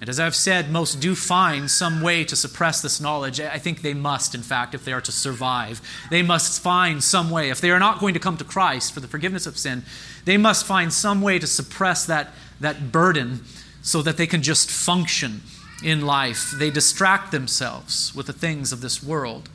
And 0.00 0.08
as 0.08 0.18
I've 0.18 0.34
said, 0.34 0.70
most 0.70 1.00
do 1.00 1.14
find 1.14 1.70
some 1.70 2.00
way 2.00 2.24
to 2.24 2.36
suppress 2.36 2.80
this 2.80 3.00
knowledge. 3.00 3.38
I 3.38 3.58
think 3.58 3.82
they 3.82 3.92
must, 3.92 4.34
in 4.34 4.42
fact, 4.42 4.74
if 4.74 4.84
they 4.84 4.94
are 4.94 5.00
to 5.02 5.12
survive. 5.12 5.82
They 6.10 6.22
must 6.22 6.62
find 6.62 7.04
some 7.04 7.30
way. 7.30 7.50
If 7.50 7.60
they 7.60 7.70
are 7.70 7.78
not 7.78 8.00
going 8.00 8.14
to 8.14 8.20
come 8.20 8.38
to 8.38 8.44
Christ 8.44 8.94
for 8.94 9.00
the 9.00 9.08
forgiveness 9.08 9.46
of 9.46 9.58
sin, 9.58 9.84
they 10.24 10.38
must 10.38 10.64
find 10.66 10.90
some 10.90 11.20
way 11.20 11.38
to 11.38 11.46
suppress 11.46 12.06
that, 12.06 12.32
that 12.60 12.92
burden 12.92 13.44
so 13.82 14.02
that 14.02 14.16
they 14.16 14.26
can 14.26 14.42
just 14.42 14.70
function 14.70 15.42
in 15.82 16.04
life. 16.04 16.50
They 16.50 16.70
distract 16.70 17.32
themselves 17.32 18.14
with 18.14 18.26
the 18.26 18.32
things 18.32 18.72
of 18.72 18.80
this 18.80 19.02
world. 19.02 19.48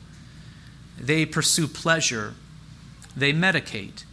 They 0.98 1.24
pursue 1.26 1.68
pleasure. 1.68 2.34
They 3.16 3.32
medicate. 3.32 4.04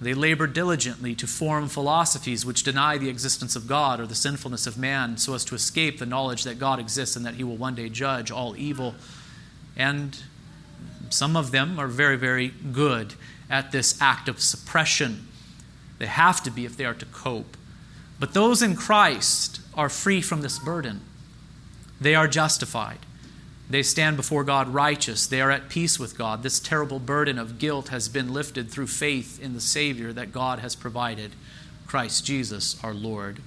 They 0.00 0.14
labor 0.14 0.46
diligently 0.46 1.16
to 1.16 1.26
form 1.26 1.68
philosophies 1.68 2.46
which 2.46 2.62
deny 2.62 2.98
the 2.98 3.08
existence 3.08 3.56
of 3.56 3.66
God 3.66 3.98
or 3.98 4.06
the 4.06 4.14
sinfulness 4.14 4.66
of 4.66 4.78
man 4.78 5.16
so 5.16 5.34
as 5.34 5.44
to 5.46 5.56
escape 5.56 5.98
the 5.98 6.06
knowledge 6.06 6.44
that 6.44 6.60
God 6.60 6.78
exists 6.78 7.16
and 7.16 7.26
that 7.26 7.34
he 7.34 7.42
will 7.42 7.56
one 7.56 7.74
day 7.74 7.88
judge 7.88 8.30
all 8.30 8.56
evil. 8.56 8.94
And 9.76 10.16
Some 11.10 11.36
of 11.36 11.50
them 11.50 11.78
are 11.78 11.86
very, 11.86 12.16
very 12.16 12.48
good 12.48 13.14
at 13.50 13.72
this 13.72 14.00
act 14.00 14.28
of 14.28 14.40
suppression. 14.40 15.26
They 15.98 16.06
have 16.06 16.42
to 16.44 16.50
be 16.50 16.64
if 16.64 16.76
they 16.76 16.84
are 16.84 16.94
to 16.94 17.06
cope. 17.06 17.56
But 18.20 18.34
those 18.34 18.62
in 18.62 18.74
Christ 18.76 19.60
are 19.74 19.88
free 19.88 20.20
from 20.20 20.42
this 20.42 20.58
burden. 20.58 21.00
They 22.00 22.14
are 22.14 22.28
justified. 22.28 22.98
They 23.70 23.82
stand 23.82 24.16
before 24.16 24.44
God 24.44 24.68
righteous. 24.68 25.26
They 25.26 25.40
are 25.40 25.50
at 25.50 25.68
peace 25.68 25.98
with 25.98 26.16
God. 26.16 26.42
This 26.42 26.58
terrible 26.58 26.98
burden 26.98 27.38
of 27.38 27.58
guilt 27.58 27.88
has 27.88 28.08
been 28.08 28.32
lifted 28.32 28.70
through 28.70 28.86
faith 28.86 29.40
in 29.40 29.54
the 29.54 29.60
Savior 29.60 30.12
that 30.12 30.32
God 30.32 30.60
has 30.60 30.74
provided, 30.74 31.32
Christ 31.86 32.24
Jesus 32.24 32.82
our 32.82 32.94
Lord. 32.94 33.40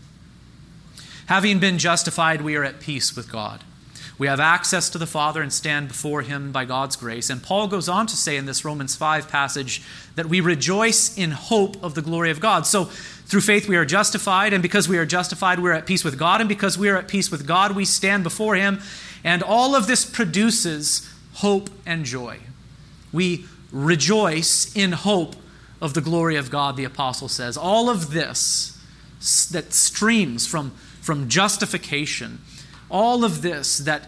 Having 1.26 1.60
been 1.60 1.78
justified, 1.78 2.42
we 2.42 2.56
are 2.56 2.64
at 2.64 2.80
peace 2.80 3.16
with 3.16 3.32
God. 3.32 3.64
We 4.18 4.28
have 4.28 4.40
access 4.40 4.90
to 4.92 5.00
the 5.00 5.08
Father 5.08 5.42
and 5.42 5.52
stand 5.52 5.88
before 5.88 6.22
Him 6.22 6.52
by 6.52 6.66
God's 6.66 6.96
grace. 6.96 7.32
And 7.32 7.42
Paul 7.42 7.68
goes 7.68 7.90
on 7.90 8.06
to 8.06 8.16
say 8.16 8.38
in 8.38 8.46
this 8.46 8.64
Romans 8.64 8.96
5 8.96 9.28
passage 9.28 9.82
that 10.14 10.28
we 10.28 10.42
rejoice 10.42 11.18
in 11.18 11.32
hope 11.32 11.84
of 11.84 11.96
the 11.96 12.04
glory 12.04 12.30
of 12.30 12.40
God. 12.40 12.68
So, 12.68 12.92
through 13.32 13.42
faith, 13.42 13.68
we 13.68 13.78
are 13.78 13.86
justified, 13.86 14.54
and 14.54 14.62
because 14.62 14.88
we 14.88 14.98
are 14.98 15.06
justified, 15.06 15.60
we're 15.60 15.72
at 15.72 15.86
peace 15.88 16.04
with 16.04 16.20
God. 16.20 16.42
And 16.42 16.48
because 16.48 16.78
we 16.78 16.90
are 16.90 16.98
at 16.98 17.08
peace 17.08 17.32
with 17.32 17.48
God, 17.48 17.76
we 17.76 17.86
stand 17.86 18.24
before 18.24 18.56
Him. 18.56 18.82
And 19.24 19.42
all 19.42 19.74
of 19.76 19.88
this 19.88 20.06
produces 20.06 21.10
hope 21.36 21.70
and 21.86 22.06
joy. 22.06 22.40
We 23.12 23.46
rejoice 23.72 24.76
in 24.76 24.92
hope 24.92 25.36
of 25.82 25.94
the 25.94 26.02
glory 26.02 26.36
of 26.36 26.52
God, 26.52 26.76
the 26.76 26.84
apostle 26.84 27.28
says. 27.28 27.58
All 27.58 27.90
of 27.90 28.12
this 28.12 28.78
that 29.52 29.74
streams 29.74 30.46
from, 30.46 30.72
from 31.02 31.30
justification 31.30 32.40
all 32.92 33.24
of 33.24 33.42
this 33.42 33.80
that 33.80 34.08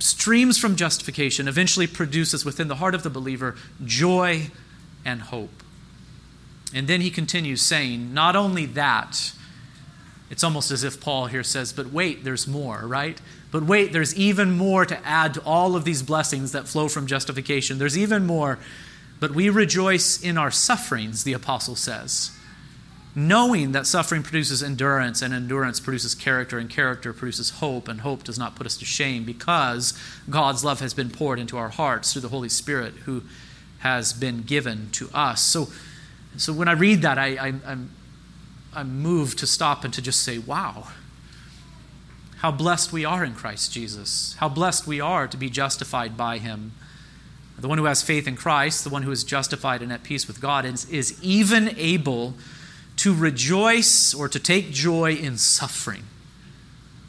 streams 0.00 0.58
from 0.58 0.76
justification 0.76 1.48
eventually 1.48 1.86
produces 1.86 2.44
within 2.44 2.68
the 2.68 2.74
heart 2.74 2.94
of 2.94 3.02
the 3.04 3.10
believer 3.10 3.54
joy 3.84 4.50
and 5.04 5.22
hope. 5.22 5.62
And 6.74 6.88
then 6.88 7.00
he 7.00 7.10
continues 7.10 7.62
saying, 7.62 8.12
not 8.12 8.36
only 8.36 8.66
that, 8.66 9.32
it's 10.30 10.44
almost 10.44 10.70
as 10.70 10.84
if 10.84 11.00
Paul 11.00 11.26
here 11.26 11.44
says, 11.44 11.72
but 11.72 11.92
wait, 11.92 12.24
there's 12.24 12.46
more, 12.46 12.80
right? 12.84 13.20
But 13.50 13.62
wait, 13.62 13.92
there's 13.92 14.14
even 14.16 14.52
more 14.52 14.84
to 14.84 15.06
add 15.06 15.34
to 15.34 15.42
all 15.44 15.76
of 15.76 15.84
these 15.84 16.02
blessings 16.02 16.52
that 16.52 16.66
flow 16.66 16.88
from 16.88 17.06
justification. 17.06 17.78
There's 17.78 17.96
even 17.96 18.26
more. 18.26 18.58
But 19.20 19.30
we 19.30 19.48
rejoice 19.48 20.20
in 20.20 20.36
our 20.36 20.50
sufferings, 20.50 21.24
the 21.24 21.32
apostle 21.32 21.76
says 21.76 22.32
knowing 23.14 23.72
that 23.72 23.86
suffering 23.86 24.22
produces 24.22 24.62
endurance, 24.62 25.22
and 25.22 25.32
endurance 25.32 25.78
produces 25.78 26.14
character, 26.14 26.58
and 26.58 26.68
character 26.68 27.12
produces 27.12 27.50
hope, 27.50 27.86
and 27.86 28.00
hope 28.00 28.24
does 28.24 28.38
not 28.38 28.56
put 28.56 28.66
us 28.66 28.76
to 28.76 28.84
shame 28.84 29.24
because 29.24 29.94
God's 30.28 30.64
love 30.64 30.80
has 30.80 30.94
been 30.94 31.10
poured 31.10 31.38
into 31.38 31.56
our 31.56 31.68
hearts 31.68 32.12
through 32.12 32.22
the 32.22 32.28
Holy 32.28 32.48
Spirit 32.48 32.94
who 33.04 33.22
has 33.80 34.12
been 34.12 34.42
given 34.42 34.88
to 34.92 35.08
us. 35.14 35.42
So, 35.42 35.68
so 36.36 36.52
when 36.52 36.68
I 36.68 36.72
read 36.72 37.02
that, 37.02 37.18
I, 37.18 37.36
I, 37.36 37.54
I'm, 37.66 37.90
I'm 38.74 39.00
moved 39.00 39.38
to 39.38 39.46
stop 39.46 39.84
and 39.84 39.94
to 39.94 40.02
just 40.02 40.22
say, 40.22 40.38
wow. 40.38 40.88
How 42.38 42.50
blessed 42.50 42.92
we 42.92 43.04
are 43.04 43.24
in 43.24 43.34
Christ 43.34 43.72
Jesus. 43.72 44.34
How 44.38 44.48
blessed 44.48 44.86
we 44.86 45.00
are 45.00 45.26
to 45.26 45.36
be 45.36 45.48
justified 45.48 46.16
by 46.16 46.38
Him. 46.38 46.72
The 47.58 47.68
one 47.68 47.78
who 47.78 47.84
has 47.84 48.02
faith 48.02 48.26
in 48.26 48.36
Christ, 48.36 48.84
the 48.84 48.90
one 48.90 49.02
who 49.02 49.10
is 49.10 49.24
justified 49.24 49.80
and 49.80 49.92
at 49.92 50.02
peace 50.02 50.26
with 50.26 50.40
God, 50.40 50.64
is, 50.64 50.88
is 50.90 51.22
even 51.22 51.74
able 51.78 52.34
to 52.96 53.14
rejoice 53.14 54.12
or 54.12 54.28
to 54.28 54.38
take 54.38 54.72
joy 54.72 55.12
in 55.14 55.38
suffering. 55.38 56.04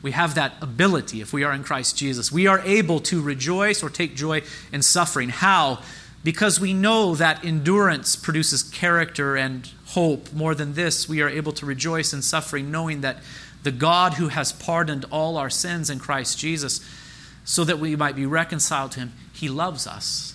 We 0.02 0.12
have 0.12 0.36
that 0.36 0.54
ability 0.62 1.20
if 1.22 1.34
we 1.34 1.44
are 1.44 1.52
in 1.52 1.64
Christ 1.64 1.98
Jesus. 1.98 2.32
We 2.32 2.46
are 2.46 2.60
able 2.60 3.00
to 3.02 3.22
rejoice 3.22 3.82
or 3.82 3.90
take 3.90 4.16
joy 4.16 4.44
in 4.72 4.84
suffering. 4.84 5.30
How? 5.30 5.82
Because 6.26 6.60
we 6.60 6.74
know 6.74 7.14
that 7.14 7.46
endurance 7.46 8.16
produces 8.16 8.64
character 8.64 9.36
and 9.36 9.70
hope. 9.90 10.34
More 10.34 10.56
than 10.56 10.74
this, 10.74 11.08
we 11.08 11.22
are 11.22 11.30
able 11.30 11.52
to 11.52 11.68
rejoice 11.68 12.14
in 12.14 12.24
suffering, 12.24 12.72
knowing 12.72 13.02
that 13.02 13.18
the 13.62 13.72
God 13.72 14.16
who 14.16 14.30
has 14.30 14.52
pardoned 14.52 15.06
all 15.12 15.38
our 15.38 15.52
sins 15.52 15.88
in 15.88 16.00
Christ 16.00 16.40
Jesus, 16.40 16.84
so 17.44 17.64
that 17.64 17.78
we 17.78 17.96
might 17.96 18.16
be 18.16 18.26
reconciled 18.26 18.94
to 18.94 19.02
Him, 19.02 19.14
He 19.34 19.48
loves 19.48 19.86
us. 19.86 20.34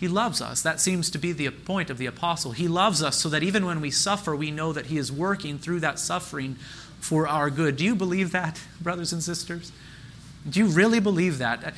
He 0.00 0.08
loves 0.08 0.42
us. 0.42 0.62
That 0.62 0.80
seems 0.80 1.08
to 1.10 1.18
be 1.18 1.30
the 1.30 1.48
point 1.50 1.90
of 1.90 1.98
the 1.98 2.06
apostle. 2.06 2.50
He 2.50 2.66
loves 2.66 3.00
us 3.00 3.16
so 3.16 3.28
that 3.28 3.44
even 3.44 3.64
when 3.64 3.80
we 3.80 3.92
suffer, 3.92 4.34
we 4.34 4.50
know 4.50 4.72
that 4.72 4.86
He 4.86 4.98
is 4.98 5.12
working 5.12 5.58
through 5.58 5.78
that 5.78 6.00
suffering 6.00 6.56
for 6.98 7.28
our 7.28 7.50
good. 7.50 7.76
Do 7.76 7.84
you 7.84 7.94
believe 7.94 8.32
that, 8.32 8.60
brothers 8.80 9.12
and 9.12 9.22
sisters? 9.22 9.70
Do 10.48 10.58
you 10.58 10.66
really 10.66 10.98
believe 10.98 11.38
that? 11.38 11.72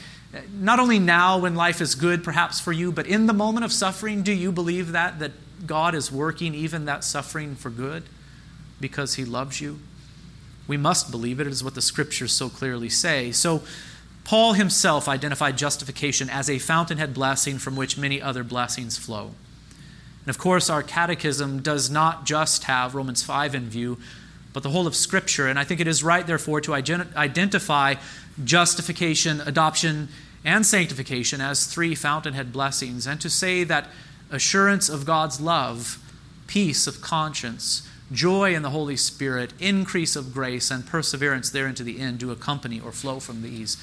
Not 0.53 0.79
only 0.79 0.99
now 0.99 1.39
when 1.39 1.55
life 1.55 1.81
is 1.81 1.95
good, 1.95 2.25
perhaps 2.25 2.59
for 2.59 2.73
you, 2.73 2.91
but 2.91 3.07
in 3.07 3.27
the 3.27 3.33
moment 3.33 3.65
of 3.65 3.73
suffering, 3.73 4.23
do 4.23 4.33
you 4.33 4.51
believe 4.51 4.93
that? 4.93 5.19
That 5.19 5.33
God 5.67 5.95
is 5.95 6.11
working 6.11 6.55
even 6.55 6.87
that 6.87 7.05
suffering 7.05 7.55
for 7.55 7.71
good 7.71 8.05
because 8.81 9.15
He 9.15 9.25
loves 9.25 9.61
you? 9.61 9.79
We 10.67 10.77
must 10.77 11.11
believe 11.11 11.41
it. 11.41 11.47
It 11.47 11.53
is 11.53 11.63
what 11.63 11.75
the 11.75 11.83
scriptures 11.83 12.33
so 12.33 12.49
clearly 12.49 12.89
say. 12.89 13.33
So, 13.33 13.63
Paul 14.25 14.53
himself 14.53 15.09
identified 15.09 15.59
justification 15.59 16.31
as 16.31 16.49
a 16.49 16.59
fountainhead 16.59 17.13
blessing 17.13 17.59
from 17.59 17.75
which 17.75 17.99
many 17.99 18.23
other 18.23 18.45
blessings 18.45 18.97
flow. 18.97 19.33
And 20.21 20.29
of 20.29 20.39
course, 20.39 20.71
our 20.71 20.83
catechism 20.83 21.61
does 21.61 21.91
not 21.91 22.25
just 22.25 22.65
have 22.65 22.95
Romans 22.95 23.25
5 23.25 23.55
in 23.55 23.69
view, 23.69 23.99
but 24.53 24.63
the 24.63 24.71
whole 24.71 24.87
of 24.87 24.95
Scripture. 24.95 25.49
And 25.49 25.59
I 25.59 25.65
think 25.65 25.81
it 25.81 25.89
is 25.89 26.05
right, 26.05 26.25
therefore, 26.25 26.61
to 26.61 26.75
identify 26.75 27.97
justification, 28.43 29.41
adoption, 29.43 30.09
and 30.45 30.67
sanctification 30.67 31.41
as 31.41 31.67
three 31.67 31.95
fountainhead 31.95 32.53
blessings, 32.53 33.07
and 33.07 33.21
to 33.21 33.31
say 33.31 33.65
that 33.65 33.89
assurance 34.31 34.89
of 34.89 35.05
God's 35.05 35.41
love, 35.41 35.99
peace 36.47 36.87
of 36.87 37.01
conscience, 37.01 37.89
joy 38.11 38.55
in 38.55 38.63
the 38.63 38.71
Holy 38.71 38.97
Spirit, 38.97 39.53
increase 39.61 40.17
of 40.17 40.35
grace, 40.35 40.71
and 40.71 40.87
perseverance 40.87 41.51
there 41.51 41.67
into 41.67 41.83
the 41.83 42.01
end 42.01 42.19
do 42.19 42.31
accompany 42.31 42.81
or 42.81 42.93
flow 42.93 43.21
from 43.21 43.43
these. 43.43 43.77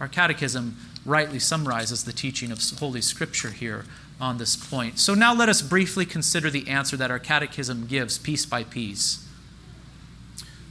Our 0.00 0.08
catechism 0.08 0.76
rightly 1.04 1.38
summarizes 1.38 2.04
the 2.04 2.12
teaching 2.12 2.52
of 2.52 2.60
Holy 2.78 3.00
Scripture 3.00 3.50
here 3.50 3.84
on 4.20 4.38
this 4.38 4.54
point. 4.54 4.98
So 4.98 5.14
now 5.14 5.34
let 5.34 5.48
us 5.48 5.62
briefly 5.62 6.06
consider 6.06 6.50
the 6.50 6.68
answer 6.68 6.96
that 6.96 7.10
our 7.10 7.18
catechism 7.18 7.86
gives 7.86 8.18
piece 8.18 8.46
by 8.46 8.64
piece. 8.64 9.21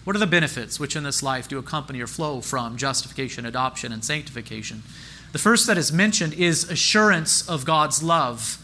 What 0.03 0.15
are 0.15 0.19
the 0.19 0.27
benefits 0.27 0.79
which 0.79 0.95
in 0.95 1.03
this 1.03 1.21
life 1.21 1.47
do 1.47 1.59
accompany 1.59 2.01
or 2.01 2.07
flow 2.07 2.41
from 2.41 2.75
justification, 2.75 3.45
adoption, 3.45 3.91
and 3.91 4.03
sanctification? 4.03 4.83
The 5.31 5.39
first 5.39 5.67
that 5.67 5.77
is 5.77 5.93
mentioned 5.93 6.33
is 6.33 6.69
assurance 6.69 7.47
of 7.47 7.65
God's 7.65 8.01
love. 8.01 8.57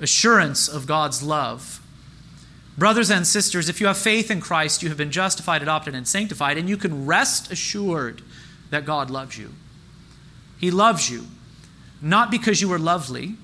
Assurance 0.00 0.68
of 0.68 0.86
God's 0.86 1.22
love. 1.22 1.80
Brothers 2.78 3.10
and 3.10 3.26
sisters, 3.26 3.70
if 3.70 3.80
you 3.80 3.86
have 3.86 3.96
faith 3.96 4.30
in 4.30 4.40
Christ, 4.40 4.82
you 4.82 4.90
have 4.90 4.98
been 4.98 5.10
justified, 5.10 5.62
adopted, 5.62 5.94
and 5.94 6.06
sanctified, 6.06 6.58
and 6.58 6.68
you 6.68 6.76
can 6.76 7.06
rest 7.06 7.50
assured 7.50 8.22
that 8.68 8.84
God 8.84 9.10
loves 9.10 9.38
you. 9.38 9.52
He 10.58 10.70
loves 10.70 11.08
you, 11.08 11.24
not 12.02 12.30
because 12.30 12.60
you 12.60 12.68
were 12.68 12.78
lovely, 12.78 13.36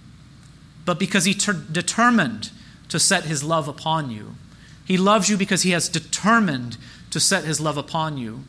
but 0.84 0.98
because 0.98 1.24
He 1.24 1.32
ter- 1.32 1.54
determined 1.54 2.50
to 2.90 2.98
set 2.98 3.24
His 3.24 3.42
love 3.42 3.68
upon 3.68 4.10
you. 4.10 4.34
He 4.84 4.98
loves 4.98 5.30
you 5.30 5.38
because 5.38 5.62
He 5.62 5.70
has 5.70 5.88
determined 5.88 6.76
to 7.12 7.21
set 7.21 7.45
His 7.45 7.61
love 7.61 7.76
upon 7.76 8.19
you. 8.19 8.45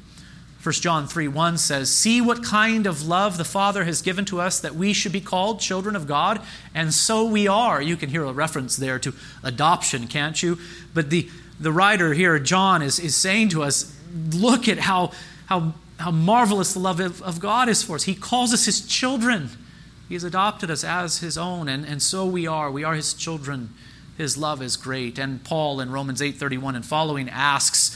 1 0.61 0.73
John 0.73 1.07
3 1.07 1.27
1 1.27 1.57
says, 1.57 1.91
See 1.91 2.19
what 2.21 2.43
kind 2.43 2.87
of 2.87 3.07
love 3.07 3.37
the 3.37 3.45
Father 3.45 3.83
has 3.83 4.01
given 4.01 4.25
to 4.25 4.41
us 4.41 4.59
that 4.59 4.75
we 4.75 4.93
should 4.93 5.11
be 5.11 5.21
called 5.21 5.59
children 5.59 5.95
of 5.95 6.07
God, 6.07 6.41
and 6.73 6.93
so 6.93 7.25
we 7.25 7.47
are. 7.47 7.81
You 7.81 7.97
can 7.97 8.09
hear 8.09 8.23
a 8.23 8.33
reference 8.33 8.77
there 8.77 8.97
to 8.99 9.13
adoption, 9.43 10.07
can't 10.07 10.41
you? 10.41 10.57
But 10.93 11.09
the, 11.09 11.29
the 11.59 11.71
writer 11.71 12.13
here, 12.13 12.39
John, 12.39 12.81
is, 12.81 12.97
is 12.97 13.15
saying 13.15 13.49
to 13.49 13.63
us, 13.63 13.95
Look 14.31 14.67
at 14.67 14.79
how, 14.79 15.11
how 15.47 15.73
how 16.03 16.11
marvelous 16.11 16.73
the 16.73 16.79
love 16.79 16.99
of, 16.99 17.21
of 17.21 17.39
God 17.39 17.69
is 17.69 17.83
for 17.83 17.95
us. 17.95 18.03
He 18.03 18.15
calls 18.15 18.53
us 18.53 18.65
his 18.65 18.85
children. 18.85 19.49
He 20.09 20.15
has 20.15 20.23
adopted 20.23 20.69
us 20.69 20.83
as 20.83 21.19
his 21.19 21.37
own, 21.37 21.69
and, 21.69 21.85
and 21.85 22.01
so 22.01 22.25
we 22.25 22.45
are. 22.45 22.69
We 22.69 22.83
are 22.83 22.93
his 22.93 23.13
children. 23.13 23.73
His 24.17 24.37
love 24.37 24.61
is 24.61 24.75
great. 24.75 25.17
And 25.17 25.43
Paul 25.43 25.79
in 25.79 25.91
Romans 25.91 26.21
8:31 26.21 26.75
and 26.75 26.85
following 26.85 27.29
asks, 27.29 27.95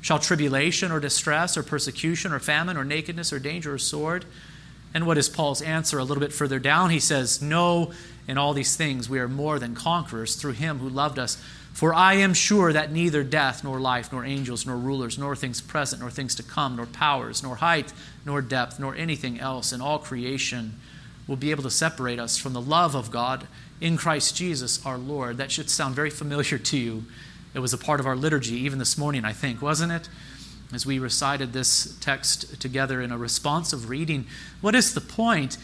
Shall 0.00 0.18
tribulation 0.18 0.92
or 0.92 1.00
distress 1.00 1.56
or 1.56 1.62
persecution 1.62 2.32
or 2.32 2.38
famine 2.38 2.76
or 2.76 2.84
nakedness 2.84 3.32
or 3.32 3.38
danger 3.38 3.74
or 3.74 3.78
sword? 3.78 4.24
And 4.92 5.06
what 5.06 5.18
is 5.18 5.28
Paul's 5.28 5.62
answer 5.62 5.98
a 5.98 6.04
little 6.04 6.20
bit 6.20 6.32
further 6.32 6.58
down? 6.58 6.90
He 6.90 7.00
says, 7.00 7.40
No, 7.40 7.92
in 8.26 8.38
all 8.38 8.54
these 8.54 8.76
things 8.76 9.08
we 9.08 9.18
are 9.18 9.28
more 9.28 9.58
than 9.58 9.74
conquerors 9.74 10.36
through 10.36 10.52
him 10.52 10.78
who 10.78 10.88
loved 10.88 11.18
us. 11.18 11.42
For 11.72 11.94
I 11.94 12.14
am 12.14 12.34
sure 12.34 12.72
that 12.72 12.90
neither 12.90 13.22
death, 13.22 13.62
nor 13.62 13.78
life, 13.78 14.12
nor 14.12 14.24
angels, 14.24 14.66
nor 14.66 14.76
rulers, 14.76 15.18
nor 15.18 15.36
things 15.36 15.60
present, 15.60 16.02
nor 16.02 16.10
things 16.10 16.34
to 16.34 16.42
come, 16.42 16.76
nor 16.76 16.86
powers, 16.86 17.42
nor 17.42 17.56
height, 17.56 17.92
nor 18.26 18.42
depth, 18.42 18.80
nor 18.80 18.94
anything 18.96 19.38
else 19.38 19.72
in 19.72 19.80
all 19.80 19.98
creation 19.98 20.78
will 21.28 21.36
be 21.36 21.52
able 21.52 21.62
to 21.62 21.70
separate 21.70 22.18
us 22.18 22.36
from 22.36 22.52
the 22.52 22.60
love 22.60 22.96
of 22.96 23.10
God 23.10 23.46
in 23.80 23.96
Christ 23.96 24.36
Jesus 24.36 24.84
our 24.84 24.98
Lord. 24.98 25.36
That 25.36 25.52
should 25.52 25.70
sound 25.70 25.94
very 25.94 26.10
familiar 26.10 26.58
to 26.58 26.76
you. 26.76 27.04
It 27.54 27.58
was 27.58 27.72
a 27.72 27.78
part 27.78 28.00
of 28.00 28.06
our 28.06 28.16
liturgy 28.16 28.54
even 28.56 28.78
this 28.78 28.96
morning, 28.96 29.24
I 29.24 29.32
think, 29.32 29.60
wasn't 29.60 29.92
it? 29.92 30.08
As 30.72 30.86
we 30.86 30.98
recited 30.98 31.52
this 31.52 31.96
text 32.00 32.60
together 32.60 33.00
in 33.00 33.10
a 33.10 33.18
responsive 33.18 33.88
reading. 33.88 34.26
What 34.60 34.74
is 34.74 34.94
the 34.94 35.00
point? 35.00 35.58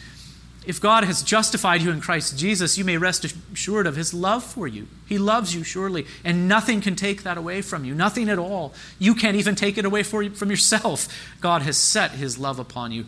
If 0.65 0.81
God 0.81 1.05
has 1.05 1.23
justified 1.23 1.81
you 1.81 1.91
in 1.91 2.01
Christ 2.01 2.37
Jesus, 2.37 2.77
you 2.77 2.83
may 2.83 2.97
rest 2.97 3.23
assured 3.23 3.87
of 3.87 3.95
his 3.95 4.13
love 4.13 4.43
for 4.43 4.67
you. 4.67 4.87
He 5.05 5.17
loves 5.17 5.55
you 5.55 5.63
surely, 5.63 6.05
and 6.25 6.49
nothing 6.49 6.81
can 6.81 6.97
take 6.97 7.23
that 7.23 7.37
away 7.37 7.61
from 7.61 7.85
you. 7.85 7.95
Nothing 7.95 8.27
at 8.27 8.37
all. 8.37 8.73
You 8.99 9.15
can't 9.15 9.37
even 9.37 9.55
take 9.55 9.77
it 9.77 9.85
away 9.85 9.99
you, 9.99 10.29
from 10.31 10.49
yourself. 10.49 11.07
God 11.39 11.61
has 11.61 11.77
set 11.77 12.11
his 12.11 12.37
love 12.37 12.59
upon 12.59 12.91
you. 12.91 13.05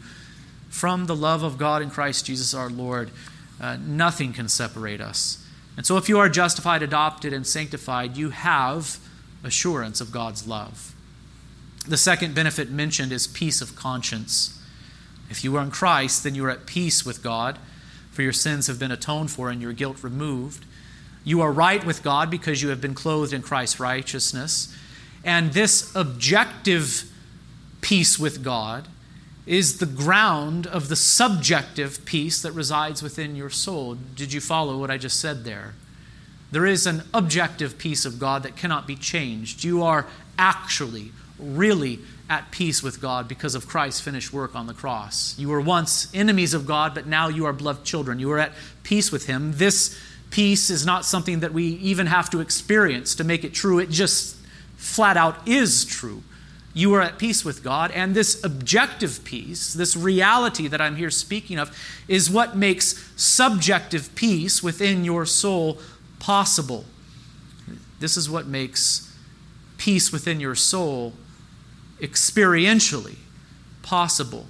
From 0.69 1.07
the 1.07 1.15
love 1.17 1.43
of 1.43 1.57
God 1.57 1.81
in 1.81 1.89
Christ 1.89 2.25
Jesus 2.25 2.53
our 2.53 2.69
Lord, 2.69 3.11
uh, 3.59 3.75
nothing 3.75 4.31
can 4.31 4.47
separate 4.47 5.01
us. 5.01 5.45
And 5.79 5.85
so, 5.85 5.95
if 5.95 6.09
you 6.09 6.19
are 6.19 6.27
justified, 6.27 6.83
adopted, 6.83 7.31
and 7.31 7.47
sanctified, 7.47 8.17
you 8.17 8.31
have 8.31 8.99
assurance 9.45 10.01
of 10.01 10.11
God's 10.11 10.45
love. 10.45 10.93
The 11.87 11.95
second 11.95 12.35
benefit 12.35 12.69
mentioned 12.69 13.13
is 13.13 13.27
peace 13.27 13.61
of 13.61 13.77
conscience. 13.77 14.61
If 15.29 15.41
you 15.41 15.55
are 15.55 15.63
in 15.63 15.71
Christ, 15.71 16.25
then 16.25 16.35
you 16.35 16.43
are 16.43 16.49
at 16.49 16.65
peace 16.65 17.05
with 17.05 17.23
God, 17.23 17.59
for 18.11 18.23
your 18.23 18.33
sins 18.33 18.67
have 18.67 18.77
been 18.77 18.91
atoned 18.91 19.31
for 19.31 19.49
and 19.49 19.61
your 19.61 19.71
guilt 19.71 20.03
removed. 20.03 20.65
You 21.23 21.39
are 21.39 21.49
right 21.49 21.85
with 21.85 22.03
God 22.03 22.29
because 22.29 22.61
you 22.61 22.67
have 22.67 22.81
been 22.81 22.93
clothed 22.93 23.31
in 23.31 23.41
Christ's 23.41 23.79
righteousness. 23.79 24.75
And 25.23 25.53
this 25.53 25.95
objective 25.95 27.09
peace 27.79 28.19
with 28.19 28.43
God 28.43 28.89
is 29.45 29.79
the 29.79 29.85
ground 29.85 30.67
of 30.67 30.89
the 30.89 30.95
subjective 30.95 32.05
peace 32.05 32.41
that 32.41 32.51
resides 32.51 33.01
within 33.01 33.35
your 33.35 33.49
soul. 33.49 33.95
Did 34.15 34.31
you 34.33 34.41
follow 34.41 34.77
what 34.77 34.91
I 34.91 34.97
just 34.97 35.19
said 35.19 35.43
there? 35.43 35.73
There 36.51 36.65
is 36.65 36.85
an 36.85 37.03
objective 37.13 37.77
peace 37.77 38.05
of 38.05 38.19
God 38.19 38.43
that 38.43 38.55
cannot 38.55 38.87
be 38.87 38.95
changed. 38.95 39.63
You 39.63 39.83
are 39.83 40.07
actually, 40.37 41.11
really 41.39 41.99
at 42.29 42.51
peace 42.51 42.83
with 42.83 43.01
God 43.01 43.27
because 43.27 43.55
of 43.55 43.67
Christ's 43.67 44.01
finished 44.01 44.31
work 44.31 44.55
on 44.55 44.67
the 44.67 44.73
cross. 44.73 45.37
You 45.39 45.49
were 45.49 45.61
once 45.61 46.13
enemies 46.13 46.53
of 46.53 46.65
God, 46.65 46.93
but 46.93 47.07
now 47.07 47.27
you 47.27 47.45
are 47.45 47.53
beloved 47.53 47.83
children. 47.83 48.19
You 48.19 48.31
are 48.31 48.39
at 48.39 48.53
peace 48.83 49.11
with 49.11 49.25
Him. 49.25 49.53
This 49.55 49.99
peace 50.29 50.69
is 50.69 50.85
not 50.85 51.05
something 51.05 51.39
that 51.39 51.53
we 51.53 51.65
even 51.65 52.05
have 52.07 52.29
to 52.29 52.39
experience 52.39 53.15
to 53.15 53.23
make 53.23 53.43
it 53.43 53.53
true, 53.53 53.79
it 53.79 53.89
just 53.89 54.37
flat 54.77 55.17
out 55.17 55.47
is 55.47 55.85
true. 55.85 56.23
You 56.73 56.93
are 56.93 57.01
at 57.01 57.17
peace 57.17 57.43
with 57.43 57.63
God, 57.63 57.91
and 57.91 58.15
this 58.15 58.43
objective 58.43 59.23
peace, 59.23 59.73
this 59.73 59.97
reality 59.97 60.67
that 60.67 60.79
I'm 60.79 60.95
here 60.95 61.09
speaking 61.09 61.57
of, 61.57 61.75
is 62.07 62.29
what 62.29 62.55
makes 62.55 63.11
subjective 63.15 64.13
peace 64.15 64.61
within 64.61 65.03
your 65.03 65.25
soul 65.25 65.79
possible. 66.19 66.85
This 67.99 68.15
is 68.15 68.29
what 68.29 68.45
makes 68.45 69.13
peace 69.77 70.11
within 70.11 70.39
your 70.39 70.55
soul 70.55 71.13
experientially 71.99 73.17
possible. 73.81 74.47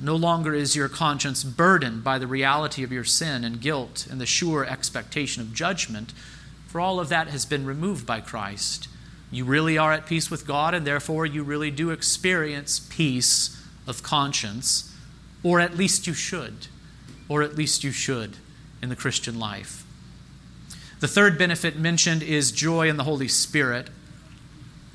No 0.00 0.16
longer 0.16 0.54
is 0.54 0.76
your 0.76 0.88
conscience 0.88 1.44
burdened 1.44 2.04
by 2.04 2.18
the 2.18 2.26
reality 2.26 2.82
of 2.82 2.92
your 2.92 3.04
sin 3.04 3.44
and 3.44 3.60
guilt 3.60 4.06
and 4.10 4.20
the 4.20 4.26
sure 4.26 4.64
expectation 4.64 5.42
of 5.42 5.54
judgment, 5.54 6.12
for 6.66 6.80
all 6.80 7.00
of 7.00 7.08
that 7.08 7.28
has 7.28 7.46
been 7.46 7.64
removed 7.64 8.06
by 8.06 8.20
Christ. 8.20 8.88
You 9.30 9.44
really 9.44 9.76
are 9.76 9.92
at 9.92 10.06
peace 10.06 10.30
with 10.30 10.46
God, 10.46 10.74
and 10.74 10.86
therefore 10.86 11.26
you 11.26 11.42
really 11.42 11.70
do 11.70 11.90
experience 11.90 12.80
peace 12.80 13.62
of 13.86 14.02
conscience, 14.02 14.94
or 15.42 15.60
at 15.60 15.76
least 15.76 16.06
you 16.06 16.14
should, 16.14 16.66
or 17.28 17.42
at 17.42 17.56
least 17.56 17.84
you 17.84 17.92
should 17.92 18.36
in 18.82 18.88
the 18.88 18.96
Christian 18.96 19.38
life. 19.38 19.84
The 21.00 21.08
third 21.08 21.38
benefit 21.38 21.78
mentioned 21.78 22.22
is 22.22 22.50
joy 22.50 22.88
in 22.88 22.96
the 22.96 23.04
Holy 23.04 23.28
Spirit. 23.28 23.88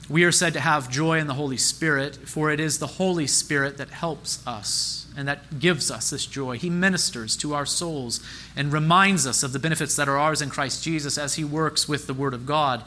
We 0.10 0.26
are 0.26 0.32
said 0.32 0.54
to 0.54 0.60
have 0.60 0.90
joy 0.90 1.20
in 1.20 1.28
the 1.28 1.34
Holy 1.36 1.58
Spirit, 1.58 2.16
for 2.16 2.52
it 2.52 2.60
is 2.60 2.80
the 2.80 2.88
Holy 2.88 3.28
Spirit 3.28 3.78
that 3.78 3.90
helps 3.90 4.46
us 4.46 5.04
and 5.16 5.28
that 5.28 5.60
gives 5.60 5.92
us 5.92 6.10
this 6.10 6.26
joy. 6.26 6.58
He 6.58 6.70
ministers 6.70 7.38
to 7.38 7.54
our 7.54 7.66
souls 7.66 8.20
and 8.56 8.74
reminds 8.74 9.28
us 9.28 9.44
of 9.44 9.54
the 9.54 9.60
benefits 9.60 9.96
that 9.96 10.10
are 10.10 10.18
ours 10.18 10.42
in 10.42 10.50
Christ 10.50 10.84
Jesus 10.84 11.18
as 11.18 11.36
He 11.36 11.44
works 11.44 11.88
with 11.88 12.08
the 12.08 12.14
Word 12.14 12.34
of 12.34 12.46
God. 12.46 12.84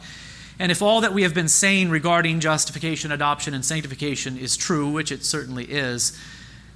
And 0.59 0.73
if 0.73 0.81
all 0.81 1.03
that 1.03 1.13
we 1.13 1.23
have 1.23 1.35
been 1.35 1.49
saying 1.49 1.91
regarding 1.91 2.41
justification, 2.41 3.13
adoption, 3.13 3.53
and 3.53 3.65
sanctification 3.65 4.39
is 4.39 4.57
true, 4.57 4.91
which 4.91 5.13
it 5.13 5.25
certainly 5.25 5.65
is, 5.65 6.19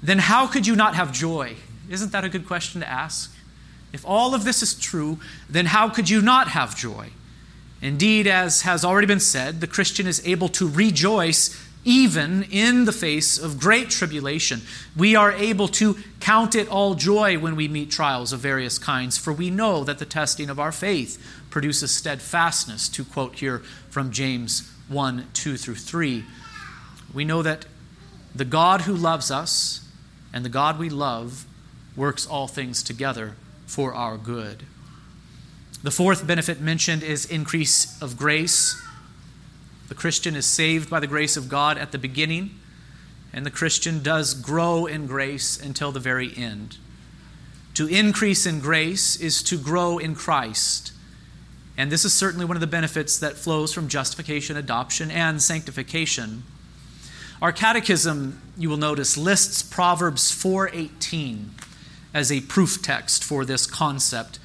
then 0.03 0.19
how 0.19 0.47
could 0.47 0.67
you 0.67 0.77
not 0.77 0.95
have 0.95 1.13
joy? 1.13 1.57
Isn't 1.89 2.13
that 2.13 2.25
a 2.25 2.29
good 2.29 2.47
question 2.47 2.81
to 2.83 2.89
ask? 2.89 3.35
If 3.93 4.05
all 4.07 4.35
of 4.35 4.45
this 4.45 4.63
is 4.63 4.75
true, 4.75 5.19
then 5.49 5.67
how 5.67 5.89
could 5.89 6.09
you 6.09 6.21
not 6.23 6.49
have 6.49 6.77
joy? 6.77 7.11
Indeed, 7.83 8.27
as 8.27 8.63
has 8.63 8.85
already 8.85 9.07
been 9.07 9.21
said, 9.21 9.61
the 9.61 9.67
Christian 9.67 10.07
is 10.07 10.25
able 10.27 10.49
to 10.51 10.69
rejoice 10.69 11.67
even 11.83 12.43
in 12.51 12.85
the 12.85 12.93
face 12.93 13.39
of 13.39 13.59
great 13.59 13.89
tribulation. 13.89 14.61
We 14.95 15.17
are 15.17 15.33
able 15.33 15.67
to 15.69 15.97
count 16.21 16.55
it 16.55 16.69
all 16.69 16.95
joy 16.95 17.39
when 17.39 17.57
we 17.57 17.69
meet 17.69 17.91
trials 17.91 18.35
of 18.35 18.41
various 18.41 18.79
kinds, 18.79 19.17
for 19.17 19.33
we 19.33 19.49
know 19.49 19.83
that 19.85 19.99
the 19.99 20.05
testing 20.05 20.51
of 20.51 20.61
our 20.61 20.73
faith 20.73 21.40
produces 21.51 21.91
steadfastness, 21.91 22.89
to 22.91 23.05
quote 23.05 23.37
here 23.37 23.59
from 23.91 24.11
James 24.11 24.71
1 24.89 25.29
2 25.35 25.57
through 25.57 25.75
3. 25.75 26.25
We 27.13 27.25
know 27.25 27.43
that 27.43 27.67
the 28.35 28.45
God 28.45 28.83
who 28.83 28.95
loves 28.95 29.31
us 29.31 29.87
and 30.33 30.45
the 30.45 30.49
God 30.49 30.79
we 30.79 30.89
love 30.89 31.45
works 31.97 32.27
all 32.27 32.47
things 32.47 32.83
together 32.83 33.35
for 33.67 33.93
our 33.93 34.17
good. 34.17 34.65
The 35.83 35.91
fourth 35.91 36.27
benefit 36.27 36.61
mentioned 36.61 37.03
is 37.03 37.25
increase 37.25 38.01
of 38.03 38.17
grace. 38.17 38.81
The 39.89 39.95
Christian 39.95 40.37
is 40.37 40.47
saved 40.47 40.91
by 40.91 41.01
the 41.01 41.07
grace 41.07 41.37
of 41.37 41.49
God 41.49 41.79
at 41.79 41.91
the 41.91 41.99
beginning, 41.99 42.51
and 43.33 43.47
the 43.47 43.51
Christian 43.51 44.03
does 44.03 44.35
grow 44.35 44.87
in 44.87 45.07
grace 45.07 45.59
until 45.61 45.91
the 45.91 46.01
very 46.01 46.37
end. 46.37 46.77
To 47.75 47.87
increase 47.87 48.47
in 48.47 48.61
grace 48.61 49.17
is 49.17 49.43
to 49.45 49.57
grow 49.57 49.99
in 49.99 50.15
Christ. 50.15 50.93
And 51.81 51.91
this 51.91 52.05
is 52.05 52.13
certainly 52.13 52.45
one 52.45 52.59
of 52.59 52.61
the 52.61 52.67
benefits 52.67 53.17
that 53.21 53.39
flows 53.39 53.73
from 53.73 53.89
justification, 53.89 54.55
adoption, 54.55 55.11
and 55.11 55.41
sanctification. 55.41 56.43
Our 57.41 57.53
catechism, 57.53 58.39
you 58.59 58.69
will 58.69 58.77
notice, 58.77 59.17
lists 59.17 59.63
Proverbs 59.63 60.31
4:18 60.31 61.53
as 62.13 62.31
a 62.31 62.43
proof 62.43 62.83
text 62.83 63.25
for 63.25 63.47
this 63.47 63.65
concept. 63.67 64.39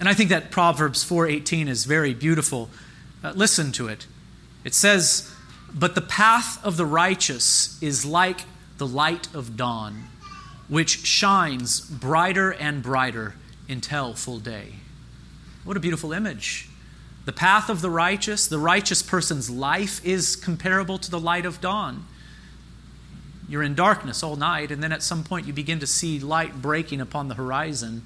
And 0.00 0.08
I 0.08 0.14
think 0.14 0.30
that 0.30 0.50
Proverbs 0.50 1.04
4:18 1.04 1.68
is 1.68 1.84
very 1.84 2.12
beautiful. 2.12 2.70
Uh, 3.22 3.30
listen 3.36 3.70
to 3.70 3.86
it. 3.86 4.06
It 4.64 4.74
says, 4.74 5.30
"But 5.72 5.94
the 5.94 6.00
path 6.00 6.58
of 6.64 6.76
the 6.76 6.86
righteous 6.86 7.76
is 7.80 8.04
like 8.04 8.46
the 8.78 8.86
light 8.88 9.28
of 9.32 9.56
dawn, 9.56 10.08
which 10.66 11.06
shines 11.06 11.78
brighter 11.78 12.50
and 12.50 12.82
brighter 12.82 13.36
until 13.68 14.14
full 14.14 14.40
day." 14.40 14.80
What 15.64 15.76
a 15.76 15.80
beautiful 15.80 16.12
image. 16.12 16.68
The 17.24 17.32
path 17.32 17.70
of 17.70 17.80
the 17.80 17.88
righteous, 17.88 18.46
the 18.46 18.58
righteous 18.58 19.02
person's 19.02 19.48
life 19.48 20.04
is 20.04 20.36
comparable 20.36 20.98
to 20.98 21.10
the 21.10 21.18
light 21.18 21.46
of 21.46 21.60
dawn. 21.60 22.04
You're 23.48 23.62
in 23.62 23.74
darkness 23.74 24.22
all 24.22 24.36
night, 24.36 24.70
and 24.70 24.82
then 24.82 24.92
at 24.92 25.02
some 25.02 25.24
point 25.24 25.46
you 25.46 25.52
begin 25.54 25.80
to 25.80 25.86
see 25.86 26.20
light 26.20 26.60
breaking 26.60 27.00
upon 27.00 27.28
the 27.28 27.34
horizon. 27.34 28.02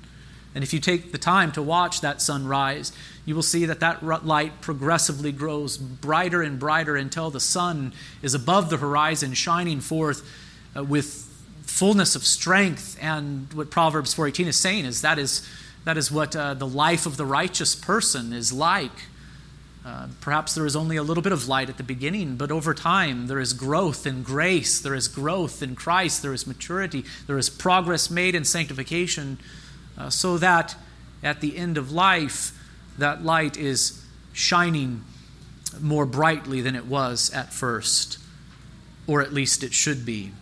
And 0.54 0.62
if 0.62 0.72
you 0.72 0.78
take 0.78 1.10
the 1.10 1.18
time 1.18 1.50
to 1.52 1.62
watch 1.62 2.00
that 2.00 2.22
sunrise, 2.22 2.92
you 3.24 3.34
will 3.34 3.42
see 3.42 3.64
that 3.66 3.80
that 3.80 4.04
light 4.24 4.60
progressively 4.60 5.32
grows 5.32 5.76
brighter 5.76 6.42
and 6.42 6.58
brighter 6.58 6.96
until 6.96 7.30
the 7.30 7.40
sun 7.40 7.92
is 8.22 8.34
above 8.34 8.70
the 8.70 8.76
horizon, 8.76 9.34
shining 9.34 9.80
forth 9.80 10.28
uh, 10.76 10.84
with 10.84 11.24
fullness 11.62 12.14
of 12.14 12.24
strength. 12.24 12.96
And 13.00 13.52
what 13.52 13.70
Proverbs 13.70 14.14
4:18 14.14 14.46
is 14.46 14.56
saying 14.56 14.84
is 14.84 15.02
that 15.02 15.18
is 15.18 15.46
that 15.84 15.96
is 15.96 16.10
what 16.10 16.36
uh, 16.36 16.54
the 16.54 16.66
life 16.66 17.06
of 17.06 17.16
the 17.16 17.24
righteous 17.24 17.74
person 17.74 18.32
is 18.32 18.52
like. 18.52 18.92
Uh, 19.86 20.08
perhaps 20.20 20.54
there 20.54 20.66
is 20.66 20.76
only 20.76 20.96
a 20.96 21.02
little 21.02 21.22
bit 21.22 21.32
of 21.32 21.48
light 21.48 21.70
at 21.70 21.78
the 21.78 21.82
beginning, 21.82 22.36
but 22.36 22.50
over 22.50 22.74
time 22.74 23.26
there 23.26 23.40
is 23.40 23.52
growth 23.54 24.06
in 24.06 24.22
grace, 24.22 24.80
there 24.80 24.94
is 24.94 25.08
growth 25.08 25.62
in 25.62 25.74
Christ, 25.74 26.20
there 26.20 26.34
is 26.34 26.46
maturity, 26.46 27.04
there 27.26 27.38
is 27.38 27.48
progress 27.48 28.10
made 28.10 28.34
in 28.34 28.44
sanctification 28.44 29.38
uh, 29.96 30.10
so 30.10 30.36
that 30.36 30.76
at 31.22 31.40
the 31.40 31.56
end 31.56 31.78
of 31.78 31.90
life, 31.90 32.52
that 32.98 33.24
light 33.24 33.56
is 33.56 34.04
shining 34.32 35.04
more 35.80 36.06
brightly 36.06 36.60
than 36.60 36.76
it 36.76 36.86
was 36.86 37.30
at 37.32 37.52
first, 37.52 38.18
or 39.06 39.22
at 39.22 39.32
least 39.32 39.62
it 39.62 39.72
should 39.72 40.04
be. 40.04 40.32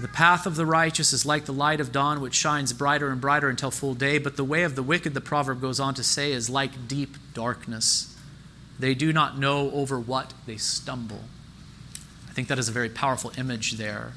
The 0.00 0.08
path 0.08 0.46
of 0.46 0.56
the 0.56 0.66
righteous 0.66 1.12
is 1.12 1.26
like 1.26 1.44
the 1.44 1.52
light 1.52 1.80
of 1.80 1.92
dawn, 1.92 2.20
which 2.20 2.34
shines 2.34 2.72
brighter 2.72 3.10
and 3.10 3.20
brighter 3.20 3.48
until 3.48 3.70
full 3.70 3.94
day. 3.94 4.18
But 4.18 4.36
the 4.36 4.44
way 4.44 4.62
of 4.62 4.74
the 4.74 4.82
wicked, 4.82 5.14
the 5.14 5.20
proverb 5.20 5.60
goes 5.60 5.78
on 5.78 5.94
to 5.94 6.02
say, 6.02 6.32
is 6.32 6.48
like 6.48 6.88
deep 6.88 7.16
darkness. 7.34 8.16
They 8.78 8.94
do 8.94 9.12
not 9.12 9.38
know 9.38 9.70
over 9.70 10.00
what 10.00 10.32
they 10.46 10.56
stumble. 10.56 11.20
I 12.28 12.32
think 12.32 12.48
that 12.48 12.58
is 12.58 12.68
a 12.68 12.72
very 12.72 12.88
powerful 12.88 13.32
image 13.36 13.72
there. 13.72 14.14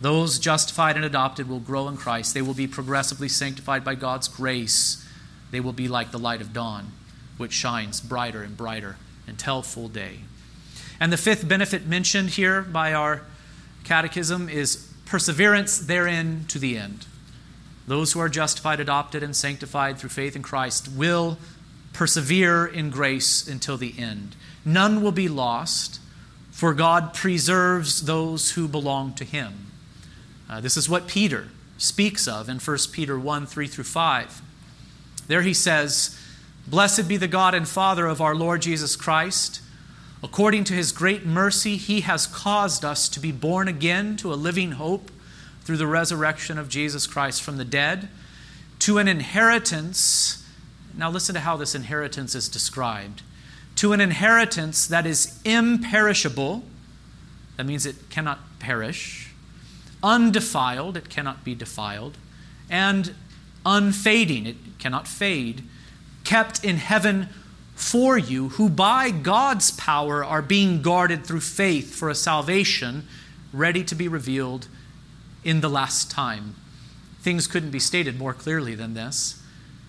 Those 0.00 0.38
justified 0.38 0.96
and 0.96 1.04
adopted 1.04 1.48
will 1.48 1.60
grow 1.60 1.88
in 1.88 1.96
Christ. 1.96 2.32
They 2.32 2.42
will 2.42 2.54
be 2.54 2.66
progressively 2.66 3.28
sanctified 3.28 3.84
by 3.84 3.94
God's 3.94 4.28
grace. 4.28 5.06
They 5.50 5.60
will 5.60 5.72
be 5.72 5.88
like 5.88 6.10
the 6.10 6.18
light 6.18 6.40
of 6.40 6.52
dawn, 6.52 6.92
which 7.36 7.52
shines 7.52 8.00
brighter 8.00 8.42
and 8.42 8.56
brighter 8.56 8.96
until 9.26 9.62
full 9.62 9.88
day. 9.88 10.20
And 10.98 11.12
the 11.12 11.16
fifth 11.16 11.46
benefit 11.46 11.86
mentioned 11.86 12.30
here 12.30 12.62
by 12.62 12.92
our 12.92 13.22
catechism 13.84 14.48
is 14.48 14.92
perseverance 15.06 15.78
therein 15.78 16.44
to 16.48 16.58
the 16.58 16.76
end. 16.76 17.06
Those 17.86 18.12
who 18.12 18.20
are 18.20 18.28
justified, 18.28 18.80
adopted, 18.80 19.22
and 19.22 19.34
sanctified 19.34 19.98
through 19.98 20.10
faith 20.10 20.36
in 20.36 20.42
Christ 20.42 20.88
will 20.88 21.38
persevere 21.94 22.66
in 22.66 22.90
grace 22.90 23.48
until 23.48 23.78
the 23.78 23.94
end. 23.98 24.36
None 24.64 25.02
will 25.02 25.12
be 25.12 25.28
lost, 25.28 26.00
for 26.50 26.74
God 26.74 27.14
preserves 27.14 28.02
those 28.02 28.52
who 28.52 28.68
belong 28.68 29.14
to 29.14 29.24
Him. 29.24 29.72
Uh, 30.50 30.60
this 30.60 30.76
is 30.76 30.88
what 30.88 31.08
Peter 31.08 31.48
speaks 31.78 32.28
of 32.28 32.48
in 32.48 32.58
1 32.58 32.78
Peter 32.92 33.18
1 33.18 33.46
3 33.46 33.66
through 33.66 33.84
5. 33.84 34.42
There 35.26 35.42
he 35.42 35.54
says, 35.54 36.18
Blessed 36.66 37.08
be 37.08 37.16
the 37.16 37.28
God 37.28 37.54
and 37.54 37.66
Father 37.66 38.06
of 38.06 38.20
our 38.20 38.34
Lord 38.34 38.62
Jesus 38.62 38.96
Christ. 38.96 39.62
According 40.22 40.64
to 40.64 40.74
his 40.74 40.90
great 40.90 41.24
mercy, 41.24 41.76
he 41.76 42.00
has 42.00 42.26
caused 42.26 42.84
us 42.84 43.08
to 43.10 43.20
be 43.20 43.32
born 43.32 43.68
again 43.68 44.16
to 44.16 44.32
a 44.32 44.34
living 44.34 44.72
hope 44.72 45.10
through 45.62 45.76
the 45.76 45.86
resurrection 45.86 46.58
of 46.58 46.68
Jesus 46.68 47.06
Christ 47.06 47.42
from 47.42 47.56
the 47.56 47.64
dead, 47.64 48.08
to 48.80 48.98
an 48.98 49.06
inheritance. 49.06 50.44
Now, 50.96 51.10
listen 51.10 51.34
to 51.34 51.40
how 51.40 51.56
this 51.56 51.74
inheritance 51.74 52.34
is 52.34 52.48
described 52.48 53.22
to 53.78 53.92
an 53.92 54.00
inheritance 54.00 54.88
that 54.88 55.06
is 55.06 55.38
imperishable. 55.44 56.64
That 57.56 57.64
means 57.64 57.86
it 57.86 58.10
cannot 58.10 58.40
perish, 58.58 59.30
undefiled, 60.02 60.96
it 60.96 61.08
cannot 61.08 61.44
be 61.44 61.54
defiled, 61.54 62.18
and 62.68 63.14
unfading, 63.64 64.46
it 64.46 64.56
cannot 64.80 65.06
fade, 65.06 65.62
kept 66.24 66.64
in 66.64 66.78
heaven 66.78 67.28
for 67.78 68.18
you, 68.18 68.48
who 68.50 68.68
by 68.68 69.08
God's 69.10 69.70
power 69.70 70.24
are 70.24 70.42
being 70.42 70.82
guarded 70.82 71.24
through 71.24 71.40
faith 71.40 71.94
for 71.94 72.10
a 72.10 72.14
salvation 72.14 73.06
ready 73.52 73.84
to 73.84 73.94
be 73.94 74.08
revealed 74.08 74.66
in 75.44 75.60
the 75.60 75.70
last 75.70 76.10
time. 76.10 76.56
Things 77.20 77.46
couldn't 77.46 77.70
be 77.70 77.78
stated 77.78 78.18
more 78.18 78.34
clearly 78.34 78.74
than 78.74 78.94
this. 78.94 79.40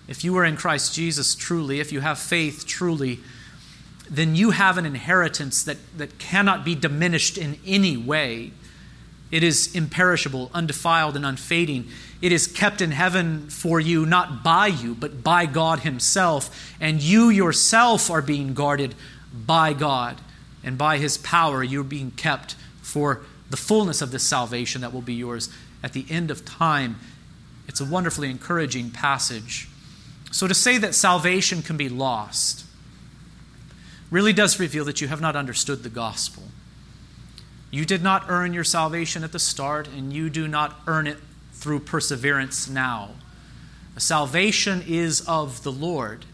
If 0.06 0.22
you 0.22 0.36
are 0.38 0.44
in 0.44 0.56
Christ 0.56 0.94
Jesus 0.94 1.34
truly, 1.34 1.80
if 1.80 1.90
you 1.90 1.98
have 1.98 2.18
faith 2.20 2.64
truly, 2.64 3.18
then 4.08 4.36
you 4.36 4.52
have 4.52 4.78
an 4.78 4.86
inheritance 4.86 5.64
that, 5.64 5.78
that 5.98 6.18
cannot 6.18 6.64
be 6.64 6.76
diminished 6.76 7.36
in 7.36 7.58
any 7.66 7.96
way. 7.96 8.52
It 9.30 9.42
is 9.42 9.74
imperishable, 9.74 10.50
undefiled, 10.52 11.16
and 11.16 11.24
unfading. 11.24 11.88
It 12.20 12.32
is 12.32 12.46
kept 12.46 12.80
in 12.80 12.90
heaven 12.90 13.48
for 13.48 13.78
you, 13.78 14.04
not 14.04 14.42
by 14.42 14.66
you, 14.66 14.94
but 14.94 15.22
by 15.22 15.46
God 15.46 15.80
Himself. 15.80 16.74
And 16.80 17.00
you 17.00 17.30
yourself 17.30 18.10
are 18.10 18.22
being 18.22 18.54
guarded 18.54 18.94
by 19.32 19.72
God. 19.72 20.20
And 20.64 20.76
by 20.76 20.98
His 20.98 21.16
power, 21.16 21.62
you're 21.62 21.84
being 21.84 22.10
kept 22.12 22.56
for 22.82 23.22
the 23.48 23.56
fullness 23.56 24.02
of 24.02 24.10
this 24.10 24.24
salvation 24.26 24.80
that 24.80 24.92
will 24.92 25.00
be 25.00 25.14
yours 25.14 25.48
at 25.82 25.92
the 25.92 26.04
end 26.10 26.30
of 26.30 26.44
time. 26.44 26.96
It's 27.68 27.80
a 27.80 27.84
wonderfully 27.84 28.30
encouraging 28.30 28.90
passage. 28.90 29.68
So, 30.32 30.46
to 30.46 30.54
say 30.54 30.78
that 30.78 30.94
salvation 30.94 31.62
can 31.62 31.76
be 31.76 31.88
lost 31.88 32.64
really 34.10 34.32
does 34.32 34.58
reveal 34.60 34.84
that 34.84 35.00
you 35.00 35.08
have 35.08 35.20
not 35.20 35.36
understood 35.36 35.82
the 35.82 35.88
gospel. 35.88 36.44
You 37.70 37.84
did 37.84 38.02
not 38.02 38.24
earn 38.28 38.52
your 38.52 38.64
salvation 38.64 39.22
at 39.22 39.32
the 39.32 39.38
start, 39.38 39.88
and 39.88 40.12
you 40.12 40.28
do 40.28 40.48
not 40.48 40.80
earn 40.86 41.06
it 41.06 41.18
through 41.52 41.80
perseverance 41.80 42.68
now. 42.68 43.10
Salvation 43.96 44.82
is 44.86 45.20
of 45.22 45.62
the 45.62 45.72
Lord. 45.72 46.24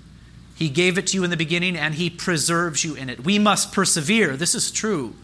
He 0.55 0.69
gave 0.69 0.97
it 0.97 1.09
to 1.09 1.17
you 1.17 1.25
in 1.25 1.31
the 1.31 1.37
beginning, 1.37 1.77
and 1.77 1.95
He 1.95 2.09
preserves 2.09 2.85
you 2.85 2.95
in 2.95 3.11
it. 3.11 3.25
We 3.25 3.39
must 3.39 3.73
persevere. 3.73 4.37
This 4.37 4.55
is 4.55 4.71
true. 4.71 5.15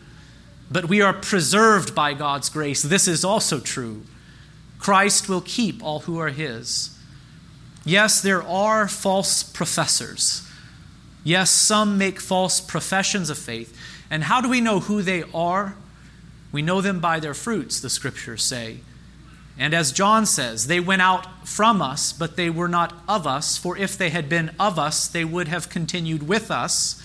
But 0.71 0.89
we 0.89 1.01
are 1.01 1.13
preserved 1.13 1.95
by 1.95 2.15
God's 2.15 2.49
grace. 2.49 2.83
This 2.83 3.09
is 3.09 3.25
also 3.25 3.61
true. 3.61 4.03
Christ 4.79 5.29
will 5.29 5.41
keep 5.41 5.83
all 5.83 6.01
who 6.01 6.19
are 6.19 6.31
His. 6.31 6.99
Yes, 7.85 8.21
there 8.21 8.43
are 8.43 8.89
false 8.89 9.43
professors. 9.43 10.47
Yes, 11.25 11.51
some 11.51 11.97
make 11.97 12.21
false 12.21 12.61
professions 12.61 13.31
of 13.31 13.39
faith. 13.39 13.77
And 14.11 14.25
how 14.25 14.41
do 14.41 14.49
we 14.49 14.61
know 14.61 14.81
who 14.81 15.03
they 15.03 15.23
are? 15.33 15.77
We 16.53 16.63
know 16.63 16.81
them 16.81 17.01
by 17.01 17.19
their 17.19 17.35
fruits, 17.35 17.81
the 17.81 17.91
scriptures 17.91 18.45
say. 18.45 18.81
And 19.59 19.75
as 19.75 19.93
John 19.93 20.27
says, 20.27 20.67
they 20.67 20.81
went 20.81 21.03
out 21.03 21.49
from 21.49 21.83
us, 21.83 22.13
but 22.13 22.37
they 22.37 22.51
were 22.51 22.69
not 22.69 22.95
of 23.09 23.27
us, 23.27 23.57
for 23.57 23.77
if 23.77 23.99
they 23.99 24.11
had 24.11 24.29
been 24.29 24.55
of 24.61 24.79
us, 24.79 25.09
they 25.09 25.25
would 25.25 25.49
have 25.49 25.69
continued 25.69 26.29
with 26.29 26.51
us. 26.51 27.03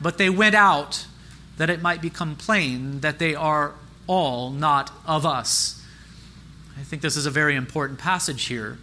But 0.00 0.18
they 0.18 0.30
went 0.30 0.54
out 0.54 1.06
that 1.56 1.70
it 1.70 1.82
might 1.82 2.02
become 2.02 2.36
plain 2.36 3.00
that 3.00 3.18
they 3.18 3.34
are 3.34 3.74
all 4.06 4.50
not 4.50 4.90
of 5.06 5.24
us. 5.24 5.80
I 6.78 6.82
think 6.82 7.02
this 7.02 7.16
is 7.16 7.26
a 7.26 7.30
very 7.30 7.54
important 7.54 7.98
passage 7.98 8.46
here. 8.46 8.78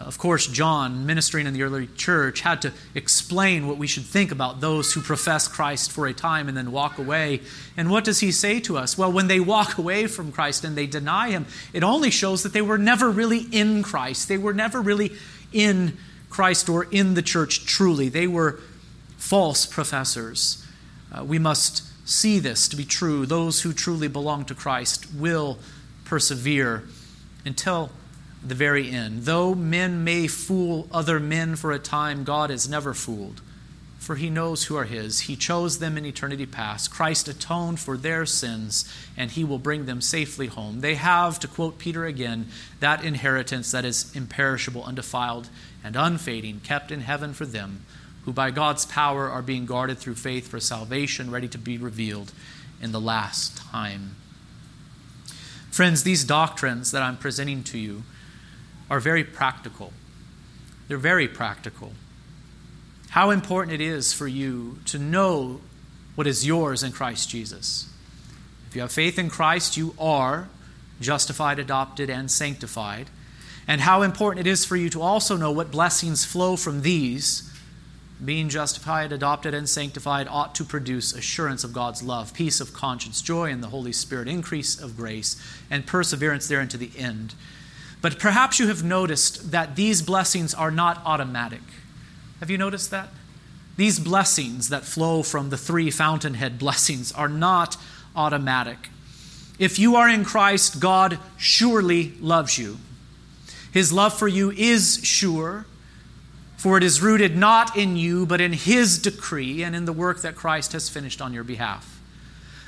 Uh, 0.00 0.04
of 0.04 0.18
course, 0.18 0.46
John, 0.46 1.04
ministering 1.04 1.46
in 1.46 1.52
the 1.52 1.62
early 1.62 1.88
church, 1.96 2.40
had 2.40 2.62
to 2.62 2.72
explain 2.94 3.66
what 3.66 3.76
we 3.76 3.86
should 3.86 4.04
think 4.04 4.32
about 4.32 4.60
those 4.60 4.92
who 4.92 5.00
profess 5.00 5.46
Christ 5.48 5.92
for 5.92 6.06
a 6.06 6.14
time 6.14 6.48
and 6.48 6.56
then 6.56 6.72
walk 6.72 6.98
away. 6.98 7.40
And 7.76 7.90
what 7.90 8.04
does 8.04 8.20
he 8.20 8.32
say 8.32 8.60
to 8.60 8.78
us? 8.78 8.96
Well, 8.96 9.12
when 9.12 9.26
they 9.26 9.40
walk 9.40 9.78
away 9.78 10.06
from 10.06 10.32
Christ 10.32 10.64
and 10.64 10.76
they 10.76 10.86
deny 10.86 11.30
him, 11.30 11.46
it 11.72 11.82
only 11.82 12.10
shows 12.10 12.42
that 12.44 12.52
they 12.52 12.62
were 12.62 12.78
never 12.78 13.10
really 13.10 13.46
in 13.52 13.82
Christ. 13.82 14.28
They 14.28 14.38
were 14.38 14.54
never 14.54 14.80
really 14.80 15.12
in 15.52 15.98
Christ 16.30 16.68
or 16.68 16.84
in 16.84 17.14
the 17.14 17.22
church 17.22 17.66
truly. 17.66 18.08
They 18.08 18.26
were 18.26 18.60
false 19.18 19.66
professors. 19.66 20.64
Uh, 21.12 21.24
we 21.24 21.38
must 21.38 21.82
see 22.08 22.38
this 22.38 22.68
to 22.68 22.76
be 22.76 22.84
true. 22.84 23.26
Those 23.26 23.62
who 23.62 23.72
truly 23.72 24.08
belong 24.08 24.44
to 24.46 24.54
Christ 24.54 25.12
will 25.14 25.58
persevere 26.04 26.84
until 27.44 27.90
the 28.42 28.54
very 28.54 28.90
end. 28.90 29.24
Though 29.24 29.54
men 29.54 30.04
may 30.04 30.26
fool 30.26 30.88
other 30.90 31.20
men 31.20 31.56
for 31.56 31.72
a 31.72 31.78
time, 31.78 32.24
God 32.24 32.50
is 32.50 32.68
never 32.68 32.94
fooled, 32.94 33.40
for 33.98 34.16
he 34.16 34.30
knows 34.30 34.64
who 34.64 34.76
are 34.76 34.84
his. 34.84 35.20
He 35.20 35.36
chose 35.36 35.78
them 35.78 35.98
in 35.98 36.06
eternity 36.06 36.46
past. 36.46 36.90
Christ 36.90 37.28
atoned 37.28 37.80
for 37.80 37.96
their 37.96 38.24
sins, 38.24 38.90
and 39.16 39.30
he 39.30 39.44
will 39.44 39.58
bring 39.58 39.86
them 39.86 40.00
safely 40.00 40.46
home. 40.46 40.80
They 40.80 40.94
have, 40.94 41.38
to 41.40 41.48
quote 41.48 41.78
Peter 41.78 42.06
again, 42.06 42.48
that 42.80 43.04
inheritance 43.04 43.70
that 43.72 43.84
is 43.84 44.14
imperishable, 44.16 44.84
undefiled, 44.84 45.50
and 45.84 45.96
unfading, 45.96 46.60
kept 46.60 46.90
in 46.90 47.02
heaven 47.02 47.34
for 47.34 47.44
them, 47.44 47.84
who 48.24 48.32
by 48.32 48.50
God's 48.50 48.86
power 48.86 49.28
are 49.28 49.42
being 49.42 49.66
guarded 49.66 49.98
through 49.98 50.14
faith 50.14 50.48
for 50.48 50.60
salvation, 50.60 51.30
ready 51.30 51.48
to 51.48 51.58
be 51.58 51.76
revealed 51.76 52.32
in 52.82 52.92
the 52.92 53.00
last 53.00 53.58
time. 53.58 54.16
Friends, 55.70 56.02
these 56.02 56.24
doctrines 56.24 56.90
that 56.90 57.02
I'm 57.02 57.16
presenting 57.16 57.62
to 57.64 57.78
you 57.78 58.02
are 58.90 59.00
very 59.00 59.24
practical. 59.24 59.92
They're 60.88 60.98
very 60.98 61.28
practical. 61.28 61.92
How 63.10 63.30
important 63.30 63.72
it 63.72 63.80
is 63.80 64.12
for 64.12 64.26
you 64.26 64.78
to 64.86 64.98
know 64.98 65.60
what 66.16 66.26
is 66.26 66.46
yours 66.46 66.82
in 66.82 66.92
Christ 66.92 67.30
Jesus. 67.30 67.88
If 68.68 68.76
you 68.76 68.82
have 68.82 68.92
faith 68.92 69.18
in 69.18 69.30
Christ, 69.30 69.76
you 69.76 69.94
are 69.98 70.48
justified, 71.00 71.58
adopted, 71.58 72.10
and 72.10 72.30
sanctified. 72.30 73.08
And 73.66 73.80
how 73.80 74.02
important 74.02 74.46
it 74.46 74.50
is 74.50 74.64
for 74.64 74.76
you 74.76 74.90
to 74.90 75.02
also 75.02 75.36
know 75.36 75.50
what 75.50 75.70
blessings 75.70 76.24
flow 76.24 76.56
from 76.56 76.82
these. 76.82 77.46
Being 78.22 78.48
justified, 78.48 79.12
adopted, 79.12 79.54
and 79.54 79.68
sanctified 79.68 80.28
ought 80.28 80.54
to 80.56 80.64
produce 80.64 81.14
assurance 81.14 81.64
of 81.64 81.72
God's 81.72 82.02
love, 82.02 82.34
peace 82.34 82.60
of 82.60 82.72
conscience, 82.72 83.22
joy 83.22 83.50
in 83.50 83.60
the 83.60 83.68
Holy 83.68 83.92
Spirit, 83.92 84.28
increase 84.28 84.78
of 84.78 84.96
grace, 84.96 85.40
and 85.70 85.86
perseverance 85.86 86.46
there 86.46 86.60
into 86.60 86.76
the 86.76 86.90
end. 86.98 87.34
But 88.02 88.18
perhaps 88.18 88.58
you 88.58 88.68
have 88.68 88.82
noticed 88.82 89.50
that 89.50 89.76
these 89.76 90.02
blessings 90.02 90.54
are 90.54 90.70
not 90.70 91.02
automatic. 91.04 91.60
Have 92.40 92.50
you 92.50 92.56
noticed 92.56 92.90
that? 92.90 93.08
These 93.76 93.98
blessings 93.98 94.68
that 94.70 94.84
flow 94.84 95.22
from 95.22 95.50
the 95.50 95.56
three 95.56 95.90
fountainhead 95.90 96.58
blessings 96.58 97.12
are 97.12 97.28
not 97.28 97.76
automatic. 98.16 98.88
If 99.58 99.78
you 99.78 99.96
are 99.96 100.08
in 100.08 100.24
Christ, 100.24 100.80
God 100.80 101.18
surely 101.36 102.12
loves 102.20 102.58
you. 102.58 102.78
His 103.72 103.92
love 103.92 104.18
for 104.18 104.26
you 104.26 104.50
is 104.50 105.00
sure, 105.02 105.66
for 106.56 106.76
it 106.76 106.82
is 106.82 107.00
rooted 107.00 107.36
not 107.36 107.76
in 107.76 107.96
you, 107.96 108.26
but 108.26 108.40
in 108.40 108.52
His 108.52 108.98
decree 108.98 109.62
and 109.62 109.76
in 109.76 109.84
the 109.84 109.92
work 109.92 110.22
that 110.22 110.34
Christ 110.34 110.72
has 110.72 110.88
finished 110.88 111.20
on 111.20 111.32
your 111.32 111.44
behalf. 111.44 112.00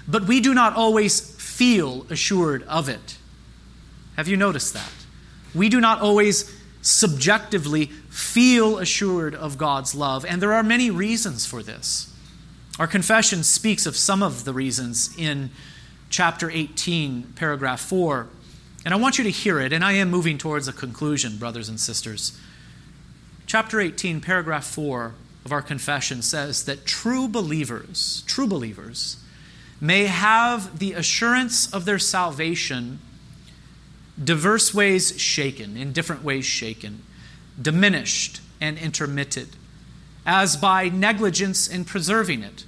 But 0.07 0.27
we 0.27 0.41
do 0.41 0.55
not 0.55 0.75
always 0.75 1.21
feel 1.37 2.07
assured 2.11 2.63
of 2.65 2.89
it. 2.89 3.17
Have 4.17 4.29
you 4.29 4.37
noticed 4.37 4.75
that? 4.75 5.02
We 5.55 5.69
do 5.69 5.81
not 5.81 6.01
always 6.01 6.53
subjectively 6.83 7.87
feel 8.11 8.79
assured 8.79 9.35
of 9.35 9.57
God's 9.59 9.95
love, 9.95 10.25
and 10.25 10.43
there 10.43 10.53
are 10.53 10.63
many 10.63 10.91
reasons 10.91 11.47
for 11.47 11.63
this. 11.63 12.13
Our 12.79 12.87
confession 12.87 13.45
speaks 13.45 13.87
of 13.87 13.97
some 13.97 14.23
of 14.23 14.45
the 14.45 14.53
reasons 14.53 15.15
in 15.17 15.51
chapter 16.11 16.51
18, 16.51 17.35
paragraph 17.37 17.81
4. 17.81 18.29
And 18.85 18.93
I 18.93 18.97
want 18.97 19.19
you 19.19 19.25
to 19.25 19.31
hear 19.31 19.61
it, 19.61 19.73
and 19.73 19.85
I 19.85 19.93
am 19.93 20.11
moving 20.11 20.39
towards 20.39 20.67
a 20.67 20.73
conclusion, 20.73 21.37
brothers 21.37 21.69
and 21.69 21.79
sisters. 21.79 22.39
Chapter 23.47 23.81
18, 23.81 24.21
paragraph 24.21 24.65
4 24.65 25.15
of 25.45 25.53
our 25.53 25.63
confession 25.63 26.23
says 26.23 26.65
that 26.65 26.87
true 26.87 27.29
believers, 27.29 28.25
true 28.27 28.47
believers, 28.47 29.17
may 29.81 30.07
have 30.07 30.79
the 30.79 30.93
assurance 30.93 31.73
of 31.73 31.85
their 31.85 31.99
salvation 31.99 33.01
diverse 34.23 34.75
ways 34.75 35.19
shaken, 35.21 35.77
in 35.77 35.93
different 35.93 36.23
ways 36.23 36.45
shaken, 36.45 37.03
diminished 37.61 38.41
and 38.61 38.79
intermitted, 38.79 39.49
as 40.25 40.57
by 40.57 40.89
negligence 40.89 41.67
in 41.67 41.85
preserving 41.85 42.43
it, 42.43 42.65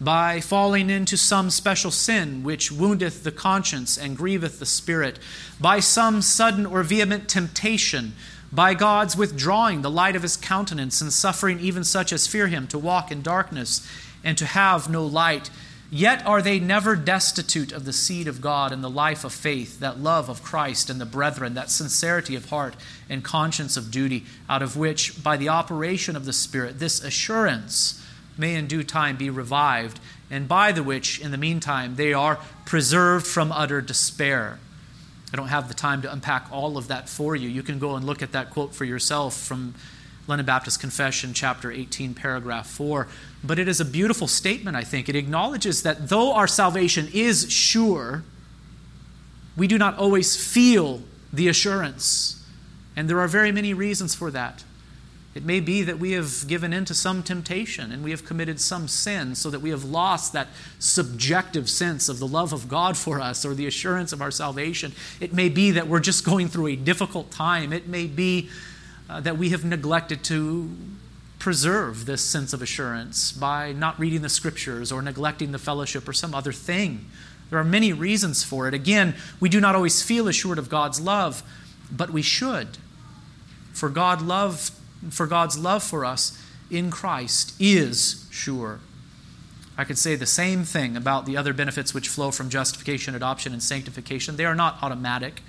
by 0.00 0.40
falling 0.40 0.90
into 0.90 1.16
some 1.16 1.50
special 1.50 1.90
sin 1.90 2.44
which 2.44 2.70
woundeth 2.70 3.24
the 3.24 3.32
conscience 3.32 3.98
and 3.98 4.16
grieveth 4.16 4.58
the 4.58 4.66
spirit, 4.66 5.18
by 5.60 5.80
some 5.80 6.22
sudden 6.22 6.66
or 6.66 6.82
vehement 6.82 7.28
temptation, 7.28 8.12
by 8.52 8.74
God's 8.74 9.16
withdrawing 9.16 9.82
the 9.82 9.90
light 9.90 10.16
of 10.16 10.22
his 10.22 10.36
countenance 10.36 11.00
and 11.00 11.12
suffering 11.12 11.60
even 11.60 11.84
such 11.84 12.12
as 12.12 12.26
fear 12.26 12.46
him 12.46 12.66
to 12.68 12.78
walk 12.78 13.10
in 13.10 13.22
darkness 13.22 13.86
and 14.24 14.38
to 14.38 14.46
have 14.46 14.88
no 14.88 15.04
light 15.04 15.50
Yet 15.90 16.26
are 16.26 16.42
they 16.42 16.60
never 16.60 16.96
destitute 16.96 17.72
of 17.72 17.86
the 17.86 17.94
seed 17.94 18.28
of 18.28 18.42
God 18.42 18.72
and 18.72 18.84
the 18.84 18.90
life 18.90 19.24
of 19.24 19.32
faith, 19.32 19.80
that 19.80 19.98
love 19.98 20.28
of 20.28 20.42
Christ 20.42 20.90
and 20.90 21.00
the 21.00 21.06
brethren, 21.06 21.54
that 21.54 21.70
sincerity 21.70 22.36
of 22.36 22.50
heart 22.50 22.76
and 23.08 23.24
conscience 23.24 23.76
of 23.76 23.90
duty, 23.90 24.26
out 24.50 24.62
of 24.62 24.76
which, 24.76 25.22
by 25.22 25.38
the 25.38 25.48
operation 25.48 26.14
of 26.14 26.26
the 26.26 26.32
Spirit, 26.34 26.78
this 26.78 27.02
assurance 27.02 28.04
may 28.36 28.54
in 28.54 28.66
due 28.66 28.82
time 28.82 29.16
be 29.16 29.30
revived, 29.30 29.98
and 30.30 30.46
by 30.46 30.72
the 30.72 30.82
which, 30.82 31.18
in 31.20 31.30
the 31.30 31.38
meantime, 31.38 31.96
they 31.96 32.12
are 32.12 32.38
preserved 32.66 33.26
from 33.26 33.50
utter 33.50 33.80
despair. 33.80 34.58
I 35.32 35.36
don't 35.36 35.48
have 35.48 35.68
the 35.68 35.74
time 35.74 36.02
to 36.02 36.12
unpack 36.12 36.48
all 36.52 36.76
of 36.76 36.88
that 36.88 37.08
for 37.08 37.34
you. 37.34 37.48
You 37.48 37.62
can 37.62 37.78
go 37.78 37.96
and 37.96 38.04
look 38.04 38.22
at 38.22 38.32
that 38.32 38.50
quote 38.50 38.74
for 38.74 38.84
yourself 38.84 39.34
from 39.34 39.74
London 40.28 40.44
Baptist 40.44 40.78
Confession, 40.78 41.32
chapter 41.32 41.72
18, 41.72 42.12
paragraph 42.12 42.68
4. 42.68 43.08
But 43.42 43.58
it 43.58 43.66
is 43.66 43.80
a 43.80 43.84
beautiful 43.84 44.28
statement, 44.28 44.76
I 44.76 44.82
think. 44.82 45.08
It 45.08 45.16
acknowledges 45.16 45.82
that 45.84 46.10
though 46.10 46.34
our 46.34 46.46
salvation 46.46 47.08
is 47.14 47.50
sure, 47.50 48.24
we 49.56 49.66
do 49.66 49.78
not 49.78 49.96
always 49.96 50.36
feel 50.36 51.02
the 51.32 51.48
assurance. 51.48 52.44
And 52.94 53.08
there 53.08 53.18
are 53.20 53.28
very 53.28 53.50
many 53.52 53.72
reasons 53.72 54.14
for 54.14 54.30
that. 54.30 54.64
It 55.34 55.44
may 55.44 55.60
be 55.60 55.82
that 55.82 55.98
we 55.98 56.12
have 56.12 56.46
given 56.46 56.72
in 56.72 56.84
to 56.86 56.94
some 56.94 57.22
temptation 57.22 57.92
and 57.92 58.02
we 58.02 58.10
have 58.10 58.24
committed 58.24 58.60
some 58.60 58.88
sin 58.88 59.34
so 59.34 59.50
that 59.50 59.60
we 59.60 59.70
have 59.70 59.84
lost 59.84 60.32
that 60.32 60.48
subjective 60.78 61.70
sense 61.70 62.08
of 62.08 62.18
the 62.18 62.26
love 62.26 62.52
of 62.52 62.68
God 62.68 62.96
for 62.96 63.20
us 63.20 63.44
or 63.44 63.54
the 63.54 63.66
assurance 63.66 64.12
of 64.12 64.20
our 64.20 64.32
salvation. 64.32 64.92
It 65.20 65.32
may 65.32 65.48
be 65.48 65.70
that 65.70 65.86
we're 65.86 66.00
just 66.00 66.24
going 66.24 66.48
through 66.48 66.68
a 66.68 66.76
difficult 66.76 67.30
time. 67.30 67.72
It 67.72 67.86
may 67.86 68.06
be 68.06 68.50
uh, 69.08 69.20
that 69.20 69.38
we 69.38 69.50
have 69.50 69.64
neglected 69.64 70.22
to 70.24 70.70
preserve 71.38 72.06
this 72.06 72.22
sense 72.22 72.52
of 72.52 72.60
assurance 72.60 73.32
by 73.32 73.72
not 73.72 73.98
reading 73.98 74.22
the 74.22 74.28
scriptures 74.28 74.90
or 74.90 75.00
neglecting 75.00 75.52
the 75.52 75.58
fellowship 75.58 76.08
or 76.08 76.12
some 76.12 76.34
other 76.34 76.52
thing. 76.52 77.06
There 77.50 77.58
are 77.58 77.64
many 77.64 77.92
reasons 77.92 78.42
for 78.42 78.68
it. 78.68 78.74
Again, 78.74 79.14
we 79.40 79.48
do 79.48 79.60
not 79.60 79.74
always 79.74 80.02
feel 80.02 80.28
assured 80.28 80.58
of 80.58 80.68
God's 80.68 81.00
love, 81.00 81.42
but 81.90 82.10
we 82.10 82.22
should. 82.22 82.78
For 83.72 83.88
God 83.88 84.20
love 84.20 84.72
for 85.10 85.28
God's 85.28 85.56
love 85.56 85.82
for 85.84 86.04
us 86.04 86.36
in 86.70 86.90
Christ 86.90 87.54
is 87.60 88.26
sure. 88.30 88.80
I 89.76 89.84
could 89.84 89.96
say 89.96 90.16
the 90.16 90.26
same 90.26 90.64
thing 90.64 90.96
about 90.96 91.24
the 91.24 91.36
other 91.36 91.52
benefits 91.52 91.94
which 91.94 92.08
flow 92.08 92.32
from 92.32 92.50
justification, 92.50 93.14
adoption, 93.14 93.52
and 93.52 93.62
sanctification. 93.62 94.36
They 94.36 94.44
are 94.44 94.56
not 94.56 94.76
automatic. 94.82 95.42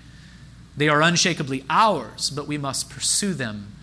They 0.79 0.87
are 0.87 1.01
unshakably 1.01 1.65
ours, 1.69 2.29
but 2.29 2.47
we 2.47 2.57
must 2.57 2.89
pursue 2.89 3.33
them. 3.33 3.73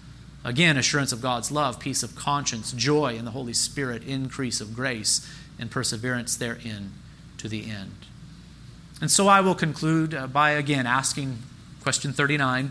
Again, 0.42 0.78
assurance 0.78 1.12
of 1.12 1.20
God's 1.20 1.52
love, 1.52 1.78
peace 1.78 2.02
of 2.02 2.16
conscience, 2.16 2.72
joy 2.72 3.16
in 3.16 3.26
the 3.26 3.32
Holy 3.32 3.52
Spirit, 3.52 4.02
increase 4.04 4.62
of 4.62 4.74
grace, 4.74 5.30
and 5.58 5.70
perseverance 5.70 6.36
therein 6.36 6.92
to 7.36 7.50
the 7.50 7.70
end. 7.70 7.92
And 9.02 9.10
so 9.10 9.28
I 9.28 9.42
will 9.42 9.54
conclude 9.54 10.14
uh, 10.14 10.26
by 10.26 10.52
again 10.52 10.86
asking 10.86 11.36
question 11.82 12.14
39 12.14 12.70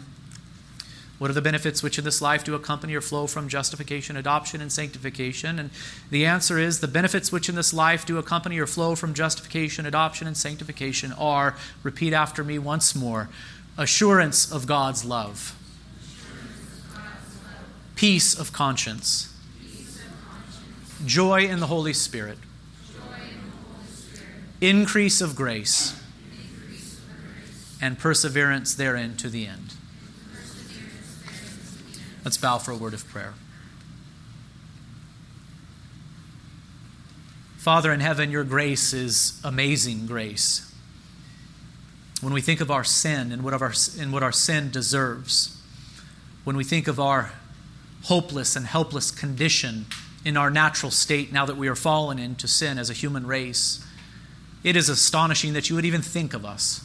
What 1.20 1.30
are 1.30 1.36
the 1.36 1.42
benefits 1.44 1.84
which 1.84 2.00
in 2.00 2.04
this 2.04 2.20
life 2.20 2.44
do 2.44 2.56
accompany 2.56 2.96
or 2.96 3.02
flow 3.02 3.28
from 3.28 3.48
justification, 3.48 4.18
adoption, 4.18 4.60
and 4.60 4.72
sanctification? 4.72 5.60
And 5.60 5.70
the 6.10 6.26
answer 6.26 6.58
is 6.58 6.80
the 6.80 6.88
benefits 6.88 7.32
which 7.32 7.48
in 7.48 7.54
this 7.54 7.76
life 7.76 8.08
do 8.08 8.18
accompany 8.18 8.58
or 8.58 8.66
flow 8.66 8.96
from 8.96 9.14
justification, 9.14 9.86
adoption, 9.86 10.26
and 10.26 10.36
sanctification 10.36 11.14
are, 11.14 11.56
repeat 11.84 12.12
after 12.12 12.44
me 12.44 12.58
once 12.58 12.96
more, 12.96 13.30
assurance 13.78 14.52
of 14.52 14.66
God's 14.68 15.04
love, 15.04 15.56
peace 17.96 18.38
of 18.38 18.54
conscience, 18.54 19.34
joy 21.06 21.46
in 21.46 21.60
the 21.60 21.68
Holy 21.68 21.94
Spirit, 21.94 22.38
increase 24.62 25.22
of 25.22 25.36
grace, 25.36 26.00
and 27.82 28.00
perseverance 28.00 28.74
therein 28.74 29.18
to 29.18 29.30
the 29.30 29.46
end. 29.46 29.74
Let's 32.24 32.38
bow 32.38 32.58
for 32.58 32.72
a 32.72 32.78
word 32.78 32.94
of 32.94 33.08
prayer. 33.08 33.34
Father 37.58 37.92
in 37.92 38.00
heaven, 38.00 38.32
your 38.32 38.44
grace 38.44 38.94
is 38.94 39.40
amazing 39.44 40.06
grace 40.06 40.75
when 42.22 42.34
we 42.34 42.42
think 42.42 42.62
of 42.62 42.72
our 42.72 42.84
sin 42.84 43.32
and 43.32 43.44
what, 43.44 43.54
our, 43.54 43.74
and 44.00 44.14
what 44.14 44.24
our 44.24 44.32
sin 44.32 44.72
deserves, 44.72 45.62
when 46.44 46.56
we 46.56 46.64
think 46.64 46.88
of 46.88 47.00
our 47.00 47.34
hopeless 48.04 48.56
and 48.56 48.66
helpless 48.66 49.12
condition 49.12 49.86
in 50.24 50.38
our 50.38 50.50
natural 50.50 50.92
state 50.92 51.32
now 51.32 51.46
that 51.46 51.58
we 51.58 51.68
are 51.68 51.76
fallen 51.76 52.18
into 52.18 52.48
sin 52.48 52.78
as 52.78 52.90
a 52.90 52.94
human 52.94 53.28
race, 53.28 53.86
it 54.64 54.76
is 54.76 54.90
astonishing 54.90 55.54
that 55.54 55.70
you 55.70 55.76
would 55.76 55.86
even 55.86 56.02
think 56.02 56.34
of 56.34 56.46
us, 56.46 56.84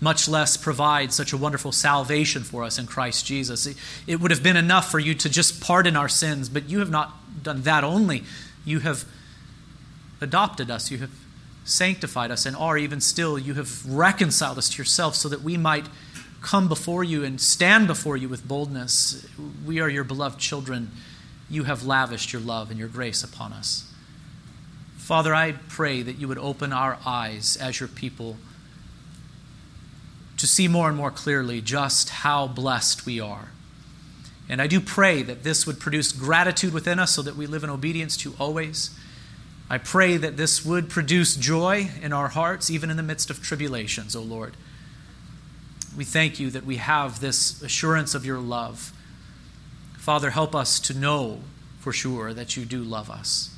much 0.00 0.28
less 0.28 0.56
provide 0.56 1.12
such 1.12 1.32
a 1.32 1.36
wonderful 1.36 1.72
salvation 1.72 2.42
for 2.42 2.64
us 2.64 2.78
in 2.78 2.86
Christ 2.86 3.26
Jesus. 3.26 3.68
It 4.06 4.20
would 4.20 4.30
have 4.30 4.42
been 4.42 4.56
enough 4.56 4.90
for 4.90 4.98
you 4.98 5.14
to 5.14 5.28
just 5.28 5.60
pardon 5.60 5.96
our 5.96 6.08
sins, 6.08 6.48
but 6.48 6.68
you 6.68 6.78
have 6.78 6.90
not 6.90 7.42
done 7.42 7.62
that 7.62 7.84
only. 7.84 8.24
You 8.64 8.80
have 8.80 9.04
adopted 10.20 10.70
us, 10.70 10.90
you 10.90 10.98
have 10.98 11.10
sanctified 11.68 12.30
us 12.30 12.46
and 12.46 12.56
are 12.56 12.78
even 12.78 13.00
still, 13.00 13.38
you 13.38 13.54
have 13.54 13.84
reconciled 13.86 14.58
us 14.58 14.70
to 14.70 14.78
yourself 14.78 15.14
so 15.14 15.28
that 15.28 15.42
we 15.42 15.56
might 15.56 15.86
come 16.40 16.68
before 16.68 17.04
you 17.04 17.24
and 17.24 17.40
stand 17.40 17.86
before 17.86 18.16
you 18.16 18.28
with 18.28 18.46
boldness. 18.46 19.26
We 19.66 19.80
are 19.80 19.88
your 19.88 20.04
beloved 20.04 20.38
children. 20.38 20.90
You 21.50 21.64
have 21.64 21.84
lavished 21.84 22.32
your 22.32 22.42
love 22.42 22.70
and 22.70 22.78
your 22.78 22.88
grace 22.88 23.22
upon 23.22 23.52
us. 23.52 23.92
Father, 24.96 25.34
I 25.34 25.52
pray 25.52 26.02
that 26.02 26.18
you 26.18 26.28
would 26.28 26.38
open 26.38 26.72
our 26.72 26.98
eyes 27.04 27.56
as 27.56 27.80
your 27.80 27.88
people 27.88 28.36
to 30.36 30.46
see 30.46 30.68
more 30.68 30.88
and 30.88 30.96
more 30.96 31.10
clearly 31.10 31.60
just 31.60 32.10
how 32.10 32.46
blessed 32.46 33.04
we 33.04 33.18
are. 33.18 33.48
And 34.48 34.62
I 34.62 34.66
do 34.66 34.80
pray 34.80 35.22
that 35.22 35.42
this 35.42 35.66
would 35.66 35.80
produce 35.80 36.12
gratitude 36.12 36.72
within 36.72 36.98
us 36.98 37.14
so 37.14 37.22
that 37.22 37.36
we 37.36 37.46
live 37.46 37.64
in 37.64 37.70
obedience 37.70 38.16
to 38.18 38.34
always 38.38 38.97
I 39.70 39.78
pray 39.78 40.16
that 40.16 40.36
this 40.36 40.64
would 40.64 40.88
produce 40.88 41.36
joy 41.36 41.90
in 42.00 42.12
our 42.12 42.28
hearts, 42.28 42.70
even 42.70 42.90
in 42.90 42.96
the 42.96 43.02
midst 43.02 43.28
of 43.28 43.42
tribulations, 43.42 44.16
O 44.16 44.22
Lord. 44.22 44.56
We 45.96 46.04
thank 46.04 46.40
you 46.40 46.50
that 46.50 46.64
we 46.64 46.76
have 46.76 47.20
this 47.20 47.60
assurance 47.62 48.14
of 48.14 48.24
your 48.24 48.38
love. 48.38 48.92
Father, 49.98 50.30
help 50.30 50.54
us 50.54 50.80
to 50.80 50.94
know 50.94 51.40
for 51.80 51.92
sure 51.92 52.32
that 52.32 52.56
you 52.56 52.64
do 52.64 52.82
love 52.82 53.10
us. 53.10 53.54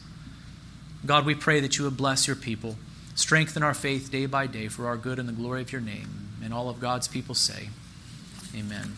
God, 1.07 1.25
we 1.25 1.35
pray 1.35 1.61
that 1.61 1.79
you 1.79 1.85
would 1.85 1.96
bless 1.96 2.27
your 2.27 2.37
people, 2.37 2.77
strengthen 3.14 3.62
our 3.62 3.75
faith 3.75 4.11
day 4.11 4.27
by 4.27 4.46
day 4.46 4.68
for 4.68 4.87
our 4.87 4.96
good 4.96 5.18
and 5.18 5.29
the 5.29 5.33
glory 5.33 5.62
of 5.62 5.73
your 5.73 5.81
name. 5.81 6.29
And 6.42 6.53
all 6.53 6.68
of 6.68 6.81
God's 6.81 7.09
people 7.09 7.35
say, 7.35 7.68
Amen. 8.57 8.96